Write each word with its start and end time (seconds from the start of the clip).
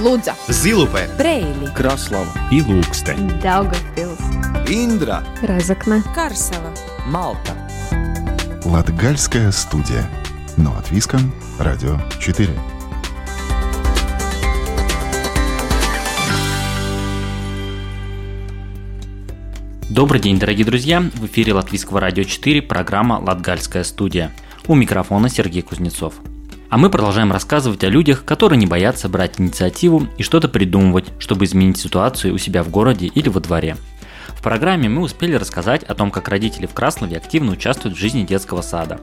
Лудза, 0.00 0.34
Зилупе, 0.48 1.10
Брейли, 1.18 1.66
Краслава 1.76 2.32
и 2.50 2.62
Лукстен. 2.62 3.28
Daugavpils, 3.42 4.18
Индра, 4.66 5.22
Разокне, 5.42 6.02
Карсова. 6.14 6.72
Малта. 7.04 7.52
Латгальская 8.64 9.52
студия. 9.52 10.08
Но 10.56 10.74
от 10.74 10.90
Виском, 10.90 11.34
Радио 11.58 11.98
4. 12.18 12.48
Добрый 19.90 20.20
день, 20.22 20.38
дорогие 20.38 20.64
друзья! 20.64 21.00
В 21.00 21.26
эфире 21.26 21.52
Латвийского 21.52 22.00
радио 22.00 22.22
4, 22.24 22.62
программа 22.62 23.20
«Латгальская 23.22 23.84
студия». 23.84 24.32
У 24.66 24.74
микрофона 24.74 25.28
Сергей 25.28 25.60
Кузнецов. 25.60 26.14
А 26.70 26.78
мы 26.78 26.88
продолжаем 26.88 27.32
рассказывать 27.32 27.82
о 27.82 27.88
людях, 27.88 28.24
которые 28.24 28.56
не 28.56 28.66
боятся 28.66 29.08
брать 29.08 29.40
инициативу 29.40 30.06
и 30.16 30.22
что-то 30.22 30.48
придумывать, 30.48 31.06
чтобы 31.18 31.44
изменить 31.44 31.78
ситуацию 31.78 32.32
у 32.32 32.38
себя 32.38 32.62
в 32.62 32.70
городе 32.70 33.06
или 33.06 33.28
во 33.28 33.40
дворе. 33.40 33.76
В 34.28 34.40
программе 34.40 34.88
мы 34.88 35.02
успели 35.02 35.34
рассказать 35.34 35.82
о 35.82 35.94
том, 35.96 36.12
как 36.12 36.28
родители 36.28 36.66
в 36.66 36.72
Краслове 36.72 37.16
активно 37.16 37.50
участвуют 37.50 37.96
в 37.96 38.00
жизни 38.00 38.22
детского 38.22 38.62
сада, 38.62 39.00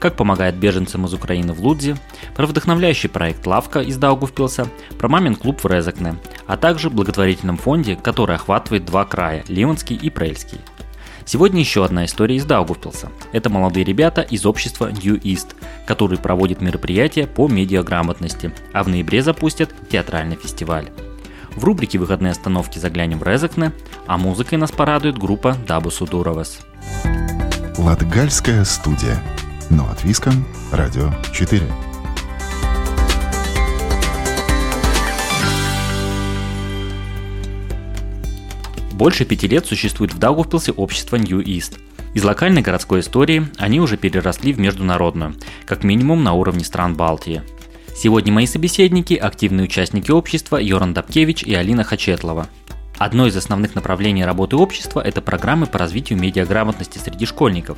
как 0.00 0.16
помогает 0.16 0.56
беженцам 0.56 1.06
из 1.06 1.14
Украины 1.14 1.52
в 1.52 1.60
Лудзе, 1.60 1.96
про 2.34 2.46
вдохновляющий 2.46 3.08
проект 3.08 3.46
«Лавка» 3.46 3.78
из 3.78 3.96
Даугавпилса, 3.96 4.66
про 4.98 5.08
мамин 5.08 5.36
клуб 5.36 5.62
в 5.62 5.66
Резакне, 5.66 6.16
а 6.48 6.56
также 6.56 6.90
благотворительном 6.90 7.58
фонде, 7.58 7.94
который 7.94 8.34
охватывает 8.34 8.84
два 8.86 9.04
края– 9.04 9.44
Ливанский 9.48 9.96
и 9.96 10.10
Прельский. 10.10 10.58
Сегодня 11.26 11.60
еще 11.60 11.84
одна 11.84 12.04
история 12.04 12.36
из 12.36 12.44
Даугавпилса. 12.44 13.10
Это 13.32 13.48
молодые 13.48 13.84
ребята 13.84 14.20
из 14.20 14.44
общества 14.44 14.90
New 14.90 15.18
East, 15.20 15.54
которые 15.86 16.18
проводят 16.18 16.60
мероприятия 16.60 17.26
по 17.26 17.48
медиаграмотности, 17.48 18.52
а 18.72 18.84
в 18.84 18.88
ноябре 18.88 19.22
запустят 19.22 19.70
театральный 19.88 20.36
фестиваль. 20.36 20.90
В 21.56 21.64
рубрике 21.64 21.98
«Выходные 21.98 22.32
остановки» 22.32 22.78
заглянем 22.78 23.20
в 23.20 23.22
Резакне, 23.22 23.72
а 24.06 24.18
музыкой 24.18 24.58
нас 24.58 24.72
порадует 24.72 25.16
группа 25.16 25.56
Дабу 25.66 25.90
Судуровас. 25.90 26.58
Латгальская 27.78 28.64
студия. 28.64 29.22
Но 29.70 29.88
от 29.88 30.04
Виском, 30.04 30.44
Радио 30.72 31.10
4. 31.32 31.62
Больше 38.94 39.24
пяти 39.24 39.48
лет 39.48 39.66
существует 39.66 40.14
в 40.14 40.18
Даугавпилсе 40.18 40.70
общество 40.70 41.16
New 41.16 41.40
East. 41.40 41.80
Из 42.14 42.22
локальной 42.22 42.62
городской 42.62 43.00
истории 43.00 43.48
они 43.56 43.80
уже 43.80 43.96
переросли 43.96 44.52
в 44.52 44.60
международную, 44.60 45.34
как 45.66 45.82
минимум 45.82 46.22
на 46.22 46.32
уровне 46.34 46.64
стран 46.64 46.94
Балтии. 46.94 47.42
Сегодня 47.96 48.32
мои 48.32 48.46
собеседники– 48.46 49.14
активные 49.20 49.64
участники 49.64 50.12
общества 50.12 50.58
Йоран 50.58 50.94
Дабкевич 50.94 51.42
и 51.42 51.54
Алина 51.54 51.82
Хачетлова. 51.82 52.46
Одно 52.96 53.26
из 53.26 53.36
основных 53.36 53.74
направлений 53.74 54.24
работы 54.24 54.56
общества– 54.56 55.00
это 55.04 55.20
программы 55.20 55.66
по 55.66 55.78
развитию 55.78 56.18
медиаграмотности 56.18 56.98
среди 56.98 57.26
школьников. 57.26 57.76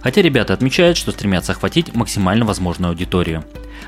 Хотя 0.00 0.20
ребята 0.20 0.52
отмечают, 0.52 0.98
что 0.98 1.10
стремятся 1.10 1.52
охватить 1.52 1.94
максимально 1.94 2.44
возможную 2.44 2.90
аудиторию. 2.90 3.44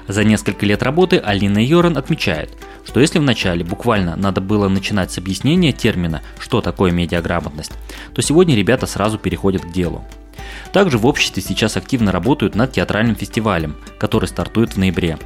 За 0.08 0.24
несколько 0.24 0.64
лет 0.64 0.82
работы 0.82 1.18
Алина 1.18 1.58
Йоран 1.58 1.98
отмечают, 1.98 2.56
что 2.86 2.98
если 2.98 3.18
вначале 3.18 3.62
буквально 3.62 4.16
надо 4.16 4.40
было 4.40 4.68
начинать 4.68 5.12
с 5.12 5.18
объяснения 5.18 5.72
термина 5.72 6.22
«что 6.38 6.62
такое 6.62 6.92
медиаграмотность», 6.92 7.72
то 8.14 8.22
сегодня 8.22 8.56
ребята 8.56 8.86
сразу 8.86 9.18
переходят 9.18 9.62
к 9.62 9.72
делу. 9.72 10.02
Также 10.72 10.96
в 10.96 11.06
обществе 11.06 11.42
сейчас 11.42 11.76
активно 11.76 12.10
работают 12.10 12.54
над 12.54 12.72
театральным 12.72 13.16
фестивалем, 13.16 13.76
который 13.98 14.26
стартует 14.26 14.72
в 14.72 14.78
ноябре. 14.78 15.18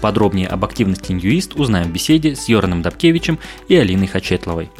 Подробнее 0.00 0.46
об 0.46 0.64
активности 0.64 1.12
Ньюист 1.12 1.56
узнаем 1.56 1.88
в 1.88 1.92
беседе 1.92 2.36
с 2.36 2.48
Йораном 2.48 2.82
Дабкевичем 2.82 3.40
и 3.68 3.76
Алиной 3.76 4.06
Хачетловой. 4.06 4.70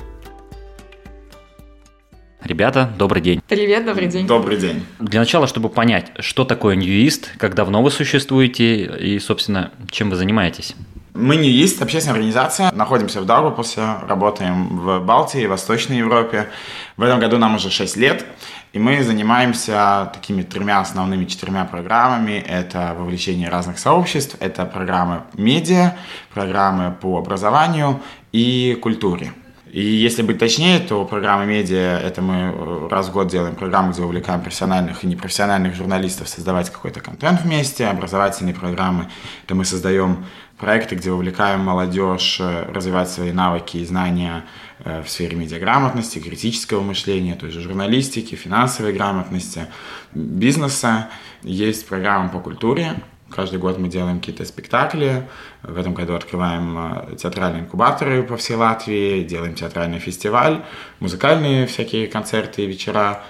Ребята, 2.44 2.90
добрый 2.98 3.22
день. 3.22 3.40
Привет, 3.46 3.84
добрый 3.84 4.08
день. 4.08 4.26
Добрый 4.26 4.56
день. 4.56 4.84
Для 4.98 5.20
начала, 5.20 5.46
чтобы 5.46 5.68
понять, 5.68 6.10
что 6.18 6.44
такое 6.44 6.74
Ньюист, 6.74 7.30
как 7.38 7.54
давно 7.54 7.82
вы 7.82 7.90
существуете 7.90 8.84
и, 8.84 9.20
собственно, 9.20 9.70
чем 9.90 10.10
вы 10.10 10.16
занимаетесь? 10.16 10.74
Мы 11.14 11.36
не 11.36 11.50
есть 11.50 11.80
общественная 11.80 12.14
организация, 12.16 12.72
находимся 12.72 13.20
в 13.20 13.26
Даугавпилсе, 13.26 13.82
работаем 14.08 14.78
в 14.78 14.98
Балтии, 15.00 15.46
Восточной 15.46 15.98
Европе. 15.98 16.48
В 16.96 17.02
этом 17.02 17.20
году 17.20 17.38
нам 17.38 17.54
уже 17.54 17.70
6 17.70 17.96
лет, 17.96 18.24
и 18.72 18.78
мы 18.78 19.04
занимаемся 19.04 20.10
такими 20.12 20.42
тремя 20.42 20.80
основными 20.80 21.26
четырьмя 21.26 21.64
программами. 21.66 22.42
Это 22.44 22.96
вовлечение 22.98 23.50
разных 23.50 23.78
сообществ, 23.78 24.36
это 24.40 24.64
программы 24.64 25.22
медиа, 25.34 25.96
программы 26.32 26.96
по 26.98 27.18
образованию 27.18 28.00
и 28.32 28.76
культуре. 28.82 29.32
И 29.72 29.82
если 29.82 30.20
быть 30.20 30.38
точнее, 30.38 30.80
то 30.80 31.02
программа 31.06 31.46
медиа– 31.46 31.98
это 32.04 32.20
мы 32.20 32.90
раз 32.90 33.08
в 33.08 33.12
год 33.12 33.28
делаем 33.28 33.54
программу, 33.54 33.92
где 33.92 34.02
вовлекаем 34.02 34.42
профессиональных 34.42 35.02
и 35.02 35.06
непрофессиональных 35.06 35.74
журналистов 35.74 36.28
создавать 36.28 36.68
какой-то 36.68 37.00
контент 37.00 37.40
вместе. 37.40 37.86
Образовательные 37.86 38.54
программы– 38.54 39.08
это 39.46 39.54
мы 39.54 39.64
создаем 39.64 40.26
проекты, 40.58 40.94
где 40.94 41.10
вовлекаем 41.10 41.60
молодежь 41.60 42.38
развивать 42.38 43.08
свои 43.08 43.32
навыки 43.32 43.78
и 43.78 43.84
знания 43.86 44.44
в 44.84 45.06
сфере 45.06 45.38
медиаграмотности, 45.38 46.18
критического 46.18 46.82
мышления, 46.82 47.34
той 47.34 47.50
же 47.50 47.62
журналистики, 47.62 48.34
финансовой 48.34 48.92
грамотности, 48.92 49.68
бизнеса. 50.12 51.08
Есть 51.42 51.88
программа 51.88 52.28
по 52.28 52.40
культуре, 52.40 52.96
Каждый 53.34 53.58
год 53.58 53.78
мы 53.78 53.88
делаем 53.88 54.20
какие-то 54.20 54.44
спектакли. 54.44 55.26
В 55.62 55.78
этом 55.78 55.94
году 55.94 56.14
открываем 56.14 57.16
театральные 57.16 57.62
инкубаторы 57.62 58.22
по 58.22 58.36
всей 58.36 58.56
Латвии, 58.56 59.22
делаем 59.24 59.54
театральный 59.54 59.98
фестиваль, 59.98 60.62
музыкальные 61.00 61.66
всякие 61.66 62.06
концерты 62.06 62.62
и 62.62 62.66
вечера. 62.66 63.22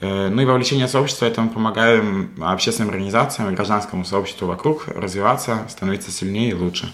Ну 0.00 0.40
и 0.40 0.44
вовлечение 0.44 0.86
сообщества, 0.86 1.26
это 1.26 1.40
мы 1.40 1.48
помогаем 1.48 2.30
общественным 2.40 2.90
организациям 2.90 3.50
и 3.50 3.54
гражданскому 3.54 4.04
сообществу 4.04 4.46
вокруг 4.46 4.86
развиваться, 4.86 5.66
становиться 5.68 6.10
сильнее 6.10 6.50
и 6.50 6.54
лучше. 6.54 6.92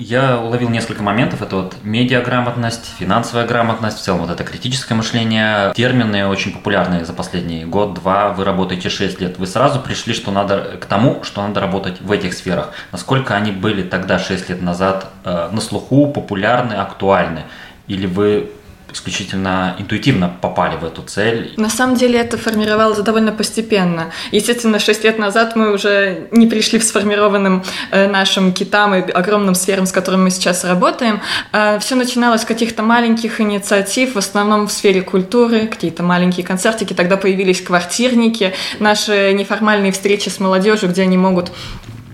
Я 0.00 0.40
уловил 0.40 0.70
несколько 0.70 1.02
моментов. 1.02 1.42
Это 1.42 1.56
вот 1.56 1.76
медиаграмотность, 1.82 2.94
финансовая 2.98 3.46
грамотность, 3.46 3.98
в 3.98 4.00
целом 4.00 4.20
вот 4.20 4.30
это 4.30 4.42
критическое 4.44 4.94
мышление. 4.94 5.74
Термины 5.74 6.26
очень 6.26 6.52
популярные 6.52 7.04
за 7.04 7.12
последний 7.12 7.66
год-два. 7.66 8.30
Вы 8.30 8.44
работаете 8.44 8.88
6 8.88 9.20
лет. 9.20 9.38
Вы 9.38 9.46
сразу 9.46 9.78
пришли 9.78 10.14
что 10.14 10.30
надо, 10.30 10.78
к 10.80 10.86
тому, 10.86 11.22
что 11.22 11.46
надо 11.46 11.60
работать 11.60 12.00
в 12.00 12.10
этих 12.12 12.32
сферах. 12.32 12.70
Насколько 12.92 13.36
они 13.36 13.52
были 13.52 13.82
тогда, 13.82 14.18
6 14.18 14.48
лет 14.48 14.62
назад, 14.62 15.06
э, 15.24 15.50
на 15.52 15.60
слуху, 15.60 16.06
популярны, 16.06 16.72
актуальны? 16.72 17.42
Или 17.86 18.06
вы 18.06 18.50
исключительно 18.92 19.76
интуитивно 19.78 20.30
попали 20.40 20.76
в 20.76 20.84
эту 20.84 21.02
цель? 21.02 21.54
На 21.56 21.68
самом 21.70 21.96
деле 21.96 22.18
это 22.18 22.36
формировалось 22.38 22.98
довольно 22.98 23.32
постепенно. 23.32 24.12
Естественно, 24.32 24.78
6 24.78 25.04
лет 25.04 25.18
назад 25.18 25.56
мы 25.56 25.72
уже 25.72 26.28
не 26.30 26.46
пришли 26.46 26.78
в 26.78 26.84
сформированным 26.84 27.62
э, 27.90 28.08
нашим 28.08 28.52
китам 28.52 28.94
и 28.94 29.10
огромным 29.10 29.54
сферам, 29.54 29.86
с 29.86 29.92
которыми 29.92 30.24
мы 30.24 30.30
сейчас 30.30 30.64
работаем. 30.64 31.20
Э, 31.52 31.78
все 31.78 31.94
начиналось 31.94 32.42
с 32.42 32.44
каких-то 32.44 32.82
маленьких 32.82 33.40
инициатив, 33.40 34.14
в 34.14 34.18
основном 34.18 34.66
в 34.66 34.72
сфере 34.72 35.02
культуры, 35.02 35.66
какие-то 35.66 36.02
маленькие 36.02 36.46
концертики. 36.46 36.94
Тогда 36.94 37.16
появились 37.16 37.60
квартирники, 37.60 38.52
наши 38.78 39.32
неформальные 39.32 39.92
встречи 39.92 40.28
с 40.28 40.40
молодежью, 40.40 40.88
где 40.88 41.02
они 41.02 41.16
могут 41.16 41.52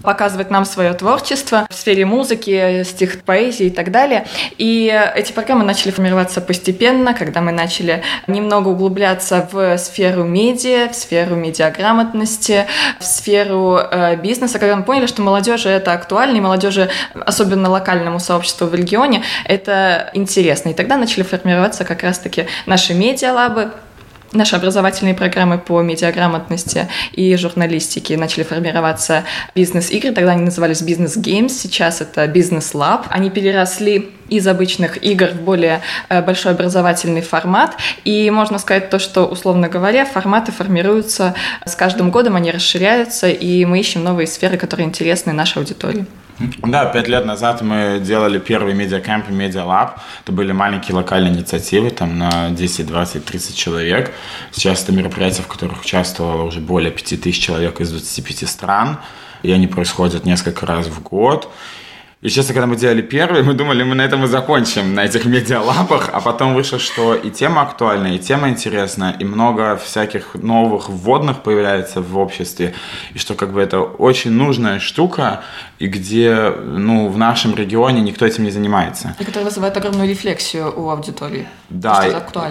показывать 0.07 0.51
нам 0.53 0.65
свое 0.65 0.95
творчество 0.95 1.67
в 1.69 1.75
сфере 1.75 2.07
музыки, 2.07 2.85
стих, 2.85 3.23
поэзии 3.23 3.67
и 3.67 3.71
так 3.71 3.91
далее. 3.91 4.25
И 4.57 4.87
эти 5.17 5.33
программы 5.33 5.65
начали 5.65 5.91
формироваться 5.91 6.41
постепенно, 6.41 7.13
когда 7.13 7.41
мы 7.41 7.51
начали 7.51 8.05
немного 8.29 8.69
углубляться 8.69 9.49
в 9.51 9.77
сферу 9.79 10.23
медиа, 10.23 10.89
в 10.89 10.95
сферу 10.95 11.35
медиаграмотности, 11.35 12.67
в 13.01 13.05
сферу 13.05 13.79
э, 13.79 14.15
бизнеса, 14.15 14.61
когда 14.61 14.77
мы 14.77 14.85
поняли, 14.85 15.07
что 15.07 15.23
молодежи 15.23 15.69
это 15.69 15.93
актуально, 15.93 16.37
и 16.37 16.41
молодежи, 16.41 16.89
особенно 17.15 17.69
локальному 17.69 18.21
сообществу 18.21 18.69
в 18.69 18.75
регионе, 18.77 19.25
это 19.45 20.11
интересно. 20.15 20.69
И 20.69 20.75
тогда 20.75 20.97
начали 20.97 21.25
формироваться 21.25 21.85
как 21.85 22.05
раз-таки 22.05 22.47
наши 22.67 22.95
медиалабы, 22.95 23.73
Наши 24.37 24.55
образовательные 24.55 25.15
программы 25.15 25.57
по 25.57 25.81
медиаграмотности 25.81 26.89
и 27.13 27.35
журналистике 27.37 28.19
начали 28.19 28.45
формироваться 28.45 29.25
бизнес-игры, 29.55 30.13
тогда 30.13 30.33
они 30.33 30.43
назывались 30.43 30.83
Business 30.83 31.24
Games, 31.24 31.55
сейчас 31.55 32.03
это 32.03 32.27
Business 32.27 32.80
Lab. 32.80 33.07
Они 33.09 33.31
переросли 33.31 34.11
из 34.29 34.47
обычных 34.47 35.03
игр 35.03 35.29
в 35.29 35.41
более 35.41 35.81
э, 36.11 36.21
большой 36.21 36.53
образовательный 36.53 37.23
формат. 37.23 37.79
И 38.05 38.31
можно 38.31 38.59
сказать 38.59 38.91
то, 38.91 38.99
что, 38.99 39.25
условно 39.25 39.71
говоря, 39.71 40.05
форматы 40.05 40.53
формируются 40.53 41.35
с 41.65 41.75
каждым 41.75 42.11
годом, 42.11 42.37
они 42.37 42.51
расширяются, 42.51 43.29
и 43.29 43.65
мы 43.65 43.81
ищем 43.81 44.05
новые 44.05 44.27
сферы, 44.27 44.59
которые 44.59 44.87
интересны 44.87 45.33
нашей 45.33 45.61
аудитории. 45.61 46.05
Да, 46.39 46.85
пять 46.87 47.09
лет 47.09 47.25
назад 47.25 47.63
мы 47.63 47.99
делали 48.01 48.39
первый 48.39 48.75
медиакэмп 48.75 49.31
и 49.31 49.33
медиалаб. 49.33 49.99
Это 50.23 50.33
были 50.33 50.53
маленькие 50.53 50.95
локальные 50.95 51.33
инициативы, 51.33 51.91
там 51.91 52.19
на 52.19 52.51
10, 52.51 52.87
20, 52.87 53.25
30 53.25 53.57
человек. 53.57 54.13
Сейчас 54.53 54.83
это 54.83 54.93
мероприятия, 54.93 55.43
в 55.43 55.47
которых 55.47 55.81
участвовало 55.83 56.43
уже 56.43 56.61
более 56.61 56.91
5000 56.91 57.39
человек 57.39 57.81
из 57.81 57.91
25 57.91 58.49
стран. 58.49 58.99
И 59.43 59.51
они 59.51 59.67
происходят 59.67 60.25
несколько 60.25 60.67
раз 60.67 60.87
в 60.87 61.03
год. 61.03 61.51
И, 62.23 62.31
честно, 62.31 62.55
когда 62.55 62.67
мы 62.67 62.77
делали 62.77 63.03
первый, 63.03 63.43
мы 63.43 63.53
думали, 63.53 63.83
мы 63.83 63.95
на 63.95 64.03
этом 64.03 64.25
и 64.25 64.27
закончим, 64.27 64.95
на 64.95 65.05
этих 65.05 65.27
медиалабах, 65.27 66.09
а 66.15 66.23
потом 66.23 66.55
вышло, 66.55 66.79
что 66.79 67.15
и 67.15 67.31
тема 67.31 67.61
актуальна, 67.61 68.07
и 68.15 68.19
тема 68.19 68.49
интересная, 68.49 69.13
и 69.21 69.25
много 69.25 69.77
всяких 69.77 70.35
новых 70.35 70.89
вводных 70.89 71.43
появляется 71.43 72.01
в 72.01 72.17
обществе, 72.17 72.73
и 73.13 73.19
что 73.19 73.35
как 73.35 73.53
бы 73.53 73.61
это 73.61 73.81
очень 73.81 74.31
нужная 74.31 74.79
штука, 74.79 75.43
и 75.79 75.89
где, 75.89 76.51
ну, 76.65 77.09
в 77.09 77.19
нашем 77.19 77.55
регионе 77.55 78.01
никто 78.01 78.25
этим 78.25 78.45
не 78.45 78.51
занимается. 78.51 79.15
И 79.21 79.25
которая 79.25 79.45
вызывает 79.45 79.77
огромную 79.77 80.09
рефлексию 80.09 80.73
у 80.75 80.89
аудитории. 80.89 81.47
Да, 81.69 82.07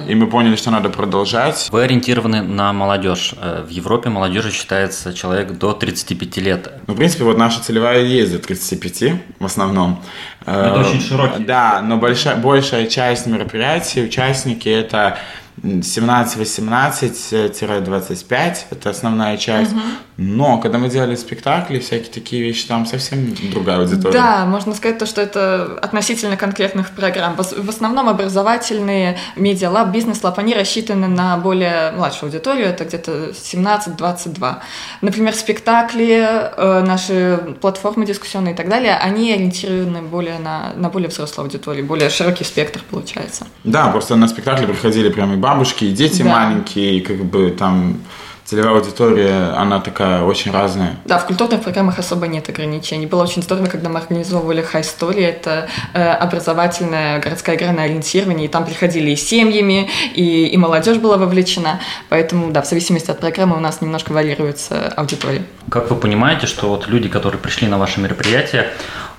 и, 0.08 0.16
мы 0.16 0.28
поняли, 0.28 0.56
что 0.56 0.72
надо 0.72 0.90
продолжать. 0.90 1.70
Вы 1.72 1.84
ориентированы 1.84 2.42
на 2.42 2.74
молодежь. 2.74 3.34
Э, 3.42 3.64
В 3.66 3.70
Европе 3.70 4.10
молодежи 4.10 4.52
считается 4.52 5.14
человек 5.14 5.52
до 5.58 5.74
35 5.74 6.38
лет. 6.38 6.74
Ну, 6.88 6.94
в 6.94 6.98
принципе, 6.98 7.24
вот 7.24 7.38
наша 7.38 7.64
целевая 7.64 8.02
есть 8.04 8.32
до 8.34 8.40
35 8.40 9.14
в 9.40 9.46
основном. 9.46 10.02
Это 10.46 10.76
Э, 10.76 10.80
очень 10.82 11.02
широкий 11.02 11.44
Да, 11.44 11.82
но 11.82 11.98
большая, 11.98 12.36
большая 12.36 12.88
часть 12.88 13.26
мероприятий, 13.26 14.04
участники 14.04 14.70
это 14.70 15.18
17-18-25, 15.64 18.56
это 18.72 18.90
основная 18.90 19.38
часть. 19.38 19.72
Но 20.18 20.60
когда 20.60 20.78
мы 20.78 20.90
делали 20.90 21.16
спектакли, 21.16 21.80
всякие 21.80 22.10
такие 22.12 22.42
вещи, 22.42 22.66
там 22.68 22.86
совсем 22.86 23.36
другая 23.52 23.80
аудитория. 23.80 24.14
Да, 24.14 24.46
можно 24.46 24.74
сказать 24.74 24.98
то, 24.98 25.06
что 25.06 25.22
это 25.22 25.78
относительно 25.82 26.38
конкретных 26.38 26.92
программ. 26.92 27.36
В 27.36 27.42
ос- 27.42 27.54
В 27.58 27.70
основном 27.70 28.08
образовательные 28.08 29.18
медиалаб, 29.36 29.90
бизнес-лаб, 29.90 30.40
они 30.40 30.54
рассчитаны 30.54 31.08
на 31.08 31.38
более 31.38 31.92
младшую 31.92 32.28
аудиторию, 32.30 32.68
это 32.68 32.86
где-то 32.86 33.32
17-22. 33.32 34.56
Например, 35.02 35.34
спектакли, 35.36 36.26
э, 36.56 36.84
наши 36.86 37.38
платформы 37.60 38.06
дискуссионные 38.06 38.54
и 38.54 38.58
так 38.58 38.70
далее, 38.70 38.96
они 38.96 39.34
ориентированы 39.34 40.02
более 40.02 40.40
на, 40.40 40.72
на 40.78 40.90
более 40.90 41.10
взрослую 41.10 41.46
аудиторию, 41.46 41.86
более 41.86 42.10
широкий 42.10 42.46
спектр 42.46 42.82
получается. 42.90 43.46
Да, 43.66 43.90
просто 43.90 44.16
на 44.16 44.30
спектакли 44.30 44.66
приходили 44.66 45.10
прям 45.10 45.34
и 45.34 45.38
бабушки, 45.46 45.86
и 45.86 45.92
дети 45.92 46.24
Да. 46.24 46.30
маленькие, 46.30 46.98
и 46.98 47.02
как 47.02 47.18
бы 47.24 47.52
там 47.52 47.98
целевая 48.46 48.74
аудитория, 48.76 49.54
она 49.58 49.80
такая 49.80 50.22
очень 50.22 50.52
разная. 50.52 50.94
Да, 51.06 51.18
в 51.18 51.26
культурных 51.26 51.62
программах 51.64 51.98
особо 52.00 52.28
нет 52.28 52.48
ограничений. 52.50 53.08
Было 53.08 53.24
очень 53.24 53.42
здорово, 53.42 53.66
когда 53.68 53.90
мы 53.90 54.00
организовывали 54.00 54.64
High 54.74 54.84
Story, 54.84 55.24
это 55.26 55.68
э, 55.94 56.12
образовательная 56.26 57.20
городская 57.20 57.56
игра 57.56 57.72
на 57.72 57.84
ориентирование, 57.84 58.46
и 58.46 58.48
там 58.48 58.66
приходили 58.66 59.10
и 59.12 59.16
семьями, 59.16 59.90
и, 60.14 60.48
и 60.54 60.58
молодежь 60.58 60.98
была 60.98 61.18
вовлечена, 61.18 61.80
поэтому, 62.10 62.52
да, 62.52 62.62
в 62.62 62.68
зависимости 62.68 63.10
от 63.12 63.20
программы 63.20 63.56
у 63.58 63.60
нас 63.60 63.82
немножко 63.82 64.12
варьируется 64.14 64.94
аудитория. 64.96 65.42
Как 65.70 65.90
вы 65.90 65.96
понимаете, 65.96 66.46
что 66.46 66.70
вот 66.70 66.88
люди, 66.88 67.10
которые 67.10 67.40
пришли 67.40 67.68
на 67.68 67.78
ваше 67.80 68.00
мероприятие, 68.00 68.70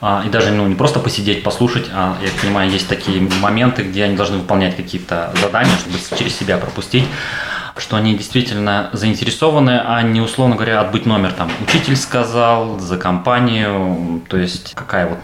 и 0.01 0.29
даже 0.29 0.51
ну, 0.53 0.67
не 0.67 0.75
просто 0.75 1.01
посидеть, 1.01 1.43
послушать, 1.43 1.87
а, 1.93 2.17
я 2.23 2.29
понимаю, 2.41 2.71
есть 2.71 2.89
такие 2.89 3.29
моменты, 3.41 3.83
где 3.83 4.05
они 4.05 4.17
должны 4.17 4.39
выполнять 4.39 4.77
какие-то 4.77 5.33
задания, 5.41 5.73
чтобы 5.79 5.99
через 6.19 6.37
себя 6.37 6.59
пропустить, 6.59 7.05
что 7.79 7.97
они 7.97 8.17
действительно 8.17 8.91
заинтересованы, 8.93 9.81
а 9.85 10.03
не, 10.03 10.21
условно 10.21 10.55
говоря, 10.55 10.81
отбыть 10.81 11.07
номер 11.07 11.33
там. 11.33 11.51
Учитель 11.67 11.97
сказал, 11.97 12.79
за 12.79 12.99
компанию, 12.99 14.23
то 14.29 14.37
есть 14.37 14.75
какая 14.75 15.09
вот 15.09 15.19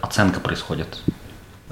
оценка 0.00 0.40
происходит? 0.40 0.88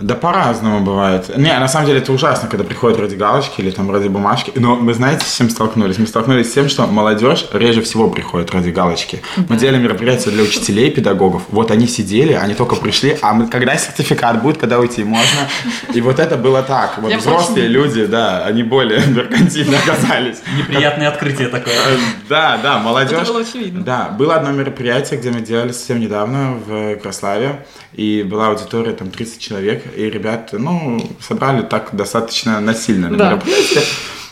Да 0.02 0.14
по-разному 0.16 0.80
бывает. 0.80 1.36
Не, 1.36 1.56
на 1.58 1.68
самом 1.68 1.86
деле 1.86 2.00
это 2.00 2.12
ужасно, 2.12 2.48
когда 2.48 2.64
приходят 2.64 2.98
ради 2.98 3.14
галочки 3.14 3.60
или 3.60 3.70
там 3.70 3.90
ради 3.90 4.08
бумажки. 4.08 4.52
Но 4.56 4.74
мы 4.76 4.94
знаете, 4.94 5.24
с 5.24 5.36
чем 5.36 5.48
столкнулись? 5.48 5.98
Мы 5.98 6.06
столкнулись 6.06 6.50
с 6.50 6.52
тем, 6.52 6.68
что 6.68 6.86
молодежь 6.86 7.46
реже 7.52 7.82
всего 7.82 8.10
приходит 8.10 8.50
ради 8.50 8.70
галочки. 8.70 9.22
Мы 9.48 9.56
делали 9.56 9.78
мероприятия 9.78 10.30
для 10.30 10.42
учителей 10.42 10.90
педагогов. 10.90 11.42
Вот 11.50 11.70
они 11.70 11.86
сидели, 11.86 12.32
они 12.32 12.54
только 12.54 12.74
пришли, 12.76 13.16
а 13.22 13.32
мы, 13.32 13.46
когда 13.46 13.76
сертификат 13.76 14.42
будет, 14.42 14.58
когда 14.58 14.78
уйти 14.80 15.04
можно. 15.04 15.48
И 15.94 16.00
вот 16.00 16.18
это 16.18 16.36
было 16.36 16.62
так. 16.62 16.98
Вот 16.98 17.10
Я 17.10 17.18
взрослые 17.18 17.64
очень- 17.64 17.72
люди, 17.72 18.06
да, 18.06 18.44
они 18.44 18.62
более 18.64 19.00
меркантильно 19.06 19.78
оказались. 19.78 20.38
Неприятное 20.58 21.08
открытие 21.08 21.48
такое. 21.48 21.74
Э, 21.74 21.96
Да, 22.28 22.58
да, 22.62 22.78
молодежь. 22.78 23.20
Это 23.20 23.32
было 23.32 23.40
очевидно. 23.42 23.82
Да, 23.82 24.08
было 24.08 24.34
одно 24.34 24.50
мероприятие, 24.50 25.20
где 25.20 25.30
мы 25.30 25.40
делали 25.42 25.70
совсем 25.72 26.00
недавно 26.00 26.54
в 26.66 26.96
Краславе, 26.96 27.64
и 27.94 28.22
была 28.22 28.48
аудитория, 28.48 28.92
там 28.92 29.10
30 29.10 29.38
человек, 29.38 29.84
и 29.96 30.10
ребята, 30.10 30.58
ну, 30.58 31.00
собрали 31.20 31.62
так 31.62 31.90
достаточно 31.92 32.60
насильно 32.60 33.08
на 33.10 33.16
Да. 33.16 33.30
мероприятие. 33.30 33.82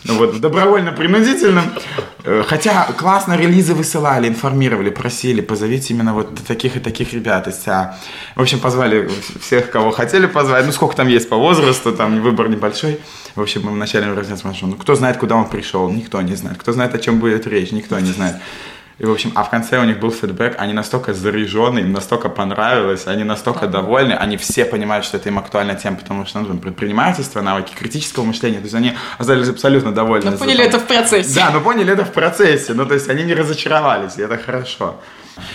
Вот, 0.07 0.41
добровольно-принудительно. 0.41 1.63
Э, 2.25 2.43
Хотя 2.47 2.85
классно 2.97 3.37
релизы 3.37 3.75
высылали, 3.75 4.29
информировали, 4.29 4.89
просили, 4.91 5.43
позовите 5.43 5.93
именно 5.93 6.15
вот 6.15 6.35
таких 6.47 6.77
и 6.77 6.81
таких 6.81 7.13
ребят 7.13 7.49
из 7.49 7.57
ЦА. 7.57 7.99
В 8.35 8.41
общем, 8.41 8.61
позвали 8.61 9.11
всех, 9.41 9.71
кого 9.71 9.91
хотели 9.91 10.27
позвать. 10.27 10.65
Ну, 10.65 10.73
сколько 10.73 10.97
там 10.97 11.09
есть 11.09 11.29
по 11.29 11.37
возрасту, 11.37 11.93
там 11.93 12.23
выбор 12.23 12.49
небольшой. 12.49 12.99
В 13.37 13.43
общем, 13.43 13.63
мы 13.65 13.73
вначале 13.73 14.07
спрашиваем, 14.37 14.71
ну, 14.71 14.77
кто 14.77 14.95
знает, 14.95 15.19
куда 15.19 15.35
он 15.37 15.49
пришел? 15.49 15.91
Никто 15.91 16.21
не 16.23 16.35
знает. 16.35 16.57
Кто 16.59 16.73
знает, 16.73 16.95
о 16.95 16.99
чем 16.99 17.19
будет 17.19 17.47
речь? 17.47 17.71
Никто 17.73 17.99
не 18.01 18.13
знает. 18.13 18.37
И, 19.01 19.07
в 19.07 19.11
общем, 19.11 19.33
а 19.35 19.45
в 19.45 19.51
конце 19.51 19.81
у 19.81 19.85
них 19.85 19.99
был 19.99 20.11
фидбэк, 20.11 20.57
они 20.59 20.75
настолько 20.75 21.15
заряженные, 21.15 21.85
им 21.87 21.93
настолько 21.93 22.29
понравилось, 22.29 23.07
они 23.07 23.25
настолько 23.25 23.67
довольны, 23.67 24.13
они 24.13 24.37
все 24.37 24.67
понимают, 24.67 25.07
что 25.07 25.17
это 25.17 25.31
им 25.31 25.39
актуальная 25.39 25.75
тема, 25.75 25.97
потому 25.97 26.27
что, 26.27 26.41
ну, 26.41 26.47
там, 26.47 26.59
предпринимательство, 26.59 27.41
навыки 27.41 27.73
критического 27.75 28.25
мышления, 28.25 28.59
то 28.59 28.65
есть 28.65 28.75
они 28.75 28.93
остались 29.17 29.49
абсолютно 29.49 29.93
довольны. 29.93 30.31
Но 30.31 30.37
поняли 30.37 30.59
то. 30.59 30.63
это 30.65 30.79
в 30.81 30.87
процессе. 30.87 31.35
Да, 31.35 31.51
но 31.51 31.63
поняли 31.63 31.95
это 31.95 32.05
в 32.05 32.13
процессе, 32.13 32.75
ну, 32.75 32.85
то 32.85 32.93
есть 32.93 33.09
они 33.09 33.23
не 33.23 33.33
разочаровались, 33.33 34.19
и 34.19 34.23
это 34.23 34.37
хорошо. 34.37 35.01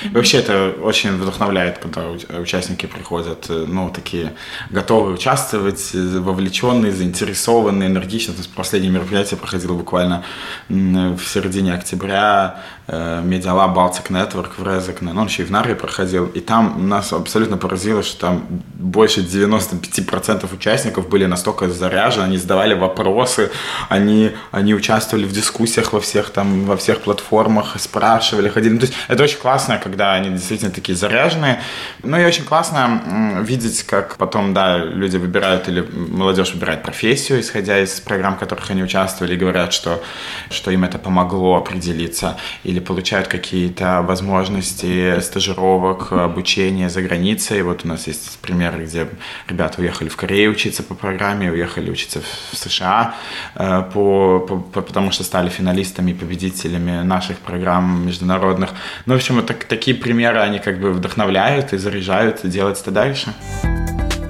И 0.03 0.09
вообще 0.09 0.37
это 0.37 0.73
очень 0.81 1.11
вдохновляет, 1.17 1.77
когда 1.77 2.01
уч- 2.01 2.41
участники 2.41 2.85
приходят, 2.85 3.45
э, 3.49 3.65
ну, 3.67 3.89
такие 3.89 4.33
готовые 4.69 5.15
участвовать, 5.15 5.91
э, 5.93 6.19
вовлеченные, 6.19 6.91
заинтересованные, 6.91 7.89
энергичные. 7.89 8.35
То 8.35 8.41
есть 8.41 8.53
последнее 8.53 8.91
мероприятие 8.91 9.37
проходило 9.37 9.73
буквально 9.73 10.23
в 10.69 11.19
середине 11.19 11.73
октября, 11.73 12.63
Медиалаб 12.87 13.75
Baltic 13.75 14.09
Network 14.09 14.51
в 14.57 14.67
Резекне, 14.67 15.11
ну, 15.11 15.21
он 15.21 15.27
еще 15.27 15.41
и 15.41 15.45
в 15.45 15.51
Нарве 15.51 15.73
проходил, 15.73 16.25
и 16.27 16.39
там 16.39 16.87
нас 16.87 17.13
абсолютно 17.13 17.57
поразило, 17.57 18.03
что 18.03 18.19
там 18.19 18.45
больше 18.75 19.21
95% 19.21 20.53
участников 20.53 21.09
были 21.09 21.25
настолько 21.25 21.67
заряжены, 21.67 22.25
они 22.25 22.37
задавали 22.37 22.75
вопросы, 22.75 23.49
они, 23.89 24.31
они 24.51 24.75
участвовали 24.75 25.25
в 25.25 25.31
дискуссиях 25.31 25.93
во 25.93 25.99
всех 25.99 26.29
там, 26.29 26.65
во 26.65 26.77
всех 26.77 27.01
платформах, 27.01 27.75
спрашивали, 27.79 28.49
ходили. 28.49 28.73
Ну, 28.73 28.79
то 28.79 28.85
есть 28.85 28.97
это 29.07 29.23
очень 29.23 29.39
классно, 29.39 29.74
когда 29.77 30.13
они 30.13 30.29
действительно 30.29 30.71
такие 30.71 30.95
заряженные. 30.95 31.61
Ну 32.03 32.17
и 32.19 32.25
очень 32.25 32.43
классно 32.43 33.41
видеть, 33.43 33.83
как 33.83 34.17
потом, 34.17 34.53
да, 34.53 34.77
люди 34.77 35.17
выбирают 35.17 35.67
или 35.67 35.81
молодежь 35.81 36.53
выбирает 36.53 36.83
профессию, 36.83 37.39
исходя 37.39 37.79
из 37.79 37.99
программ, 37.99 38.35
в 38.35 38.39
которых 38.39 38.69
они 38.71 38.83
участвовали, 38.83 39.33
и 39.35 39.37
говорят, 39.37 39.73
что, 39.73 40.01
что 40.49 40.71
им 40.71 40.83
это 40.83 40.97
помогло 40.97 41.55
определиться, 41.57 42.37
или 42.63 42.79
получают 42.79 43.27
какие-то 43.27 44.01
возможности 44.01 45.19
стажировок, 45.19 46.11
обучения 46.11 46.89
за 46.89 47.01
границей. 47.01 47.61
Вот 47.61 47.85
у 47.85 47.87
нас 47.87 48.07
есть 48.07 48.39
примеры, 48.39 48.83
где 48.85 49.07
ребята 49.47 49.81
уехали 49.81 50.09
в 50.09 50.15
Корею 50.15 50.51
учиться 50.51 50.83
по 50.83 50.93
программе, 50.95 51.51
уехали 51.51 51.89
учиться 51.91 52.21
в 52.51 52.57
США, 52.57 53.15
э, 53.55 53.83
по, 53.93 54.39
по- 54.39 54.57
по- 54.57 54.81
потому 54.81 55.11
что 55.11 55.23
стали 55.23 55.49
финалистами 55.49 56.13
победителями 56.13 57.03
наших 57.03 57.37
программ 57.37 58.05
международных. 58.05 58.69
Ну, 59.05 59.13
в 59.13 59.17
общем, 59.17 59.35
вот 59.35 59.45
так- 59.55 59.65
такие 59.65 59.95
примеры, 59.95 60.39
они 60.39 60.59
как 60.59 60.79
бы 60.79 60.91
вдохновляют 60.91 61.73
и 61.73 61.77
заряжают 61.77 62.41
делать 62.43 62.79
это 62.81 62.91
дальше. 62.91 63.33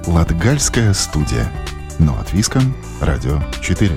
Латгальская 0.07 0.93
студия. 0.93 1.51
Но 1.99 2.17
от 2.19 2.31
Виска. 2.33 2.61
Радио 3.01 3.41
4. 3.61 3.91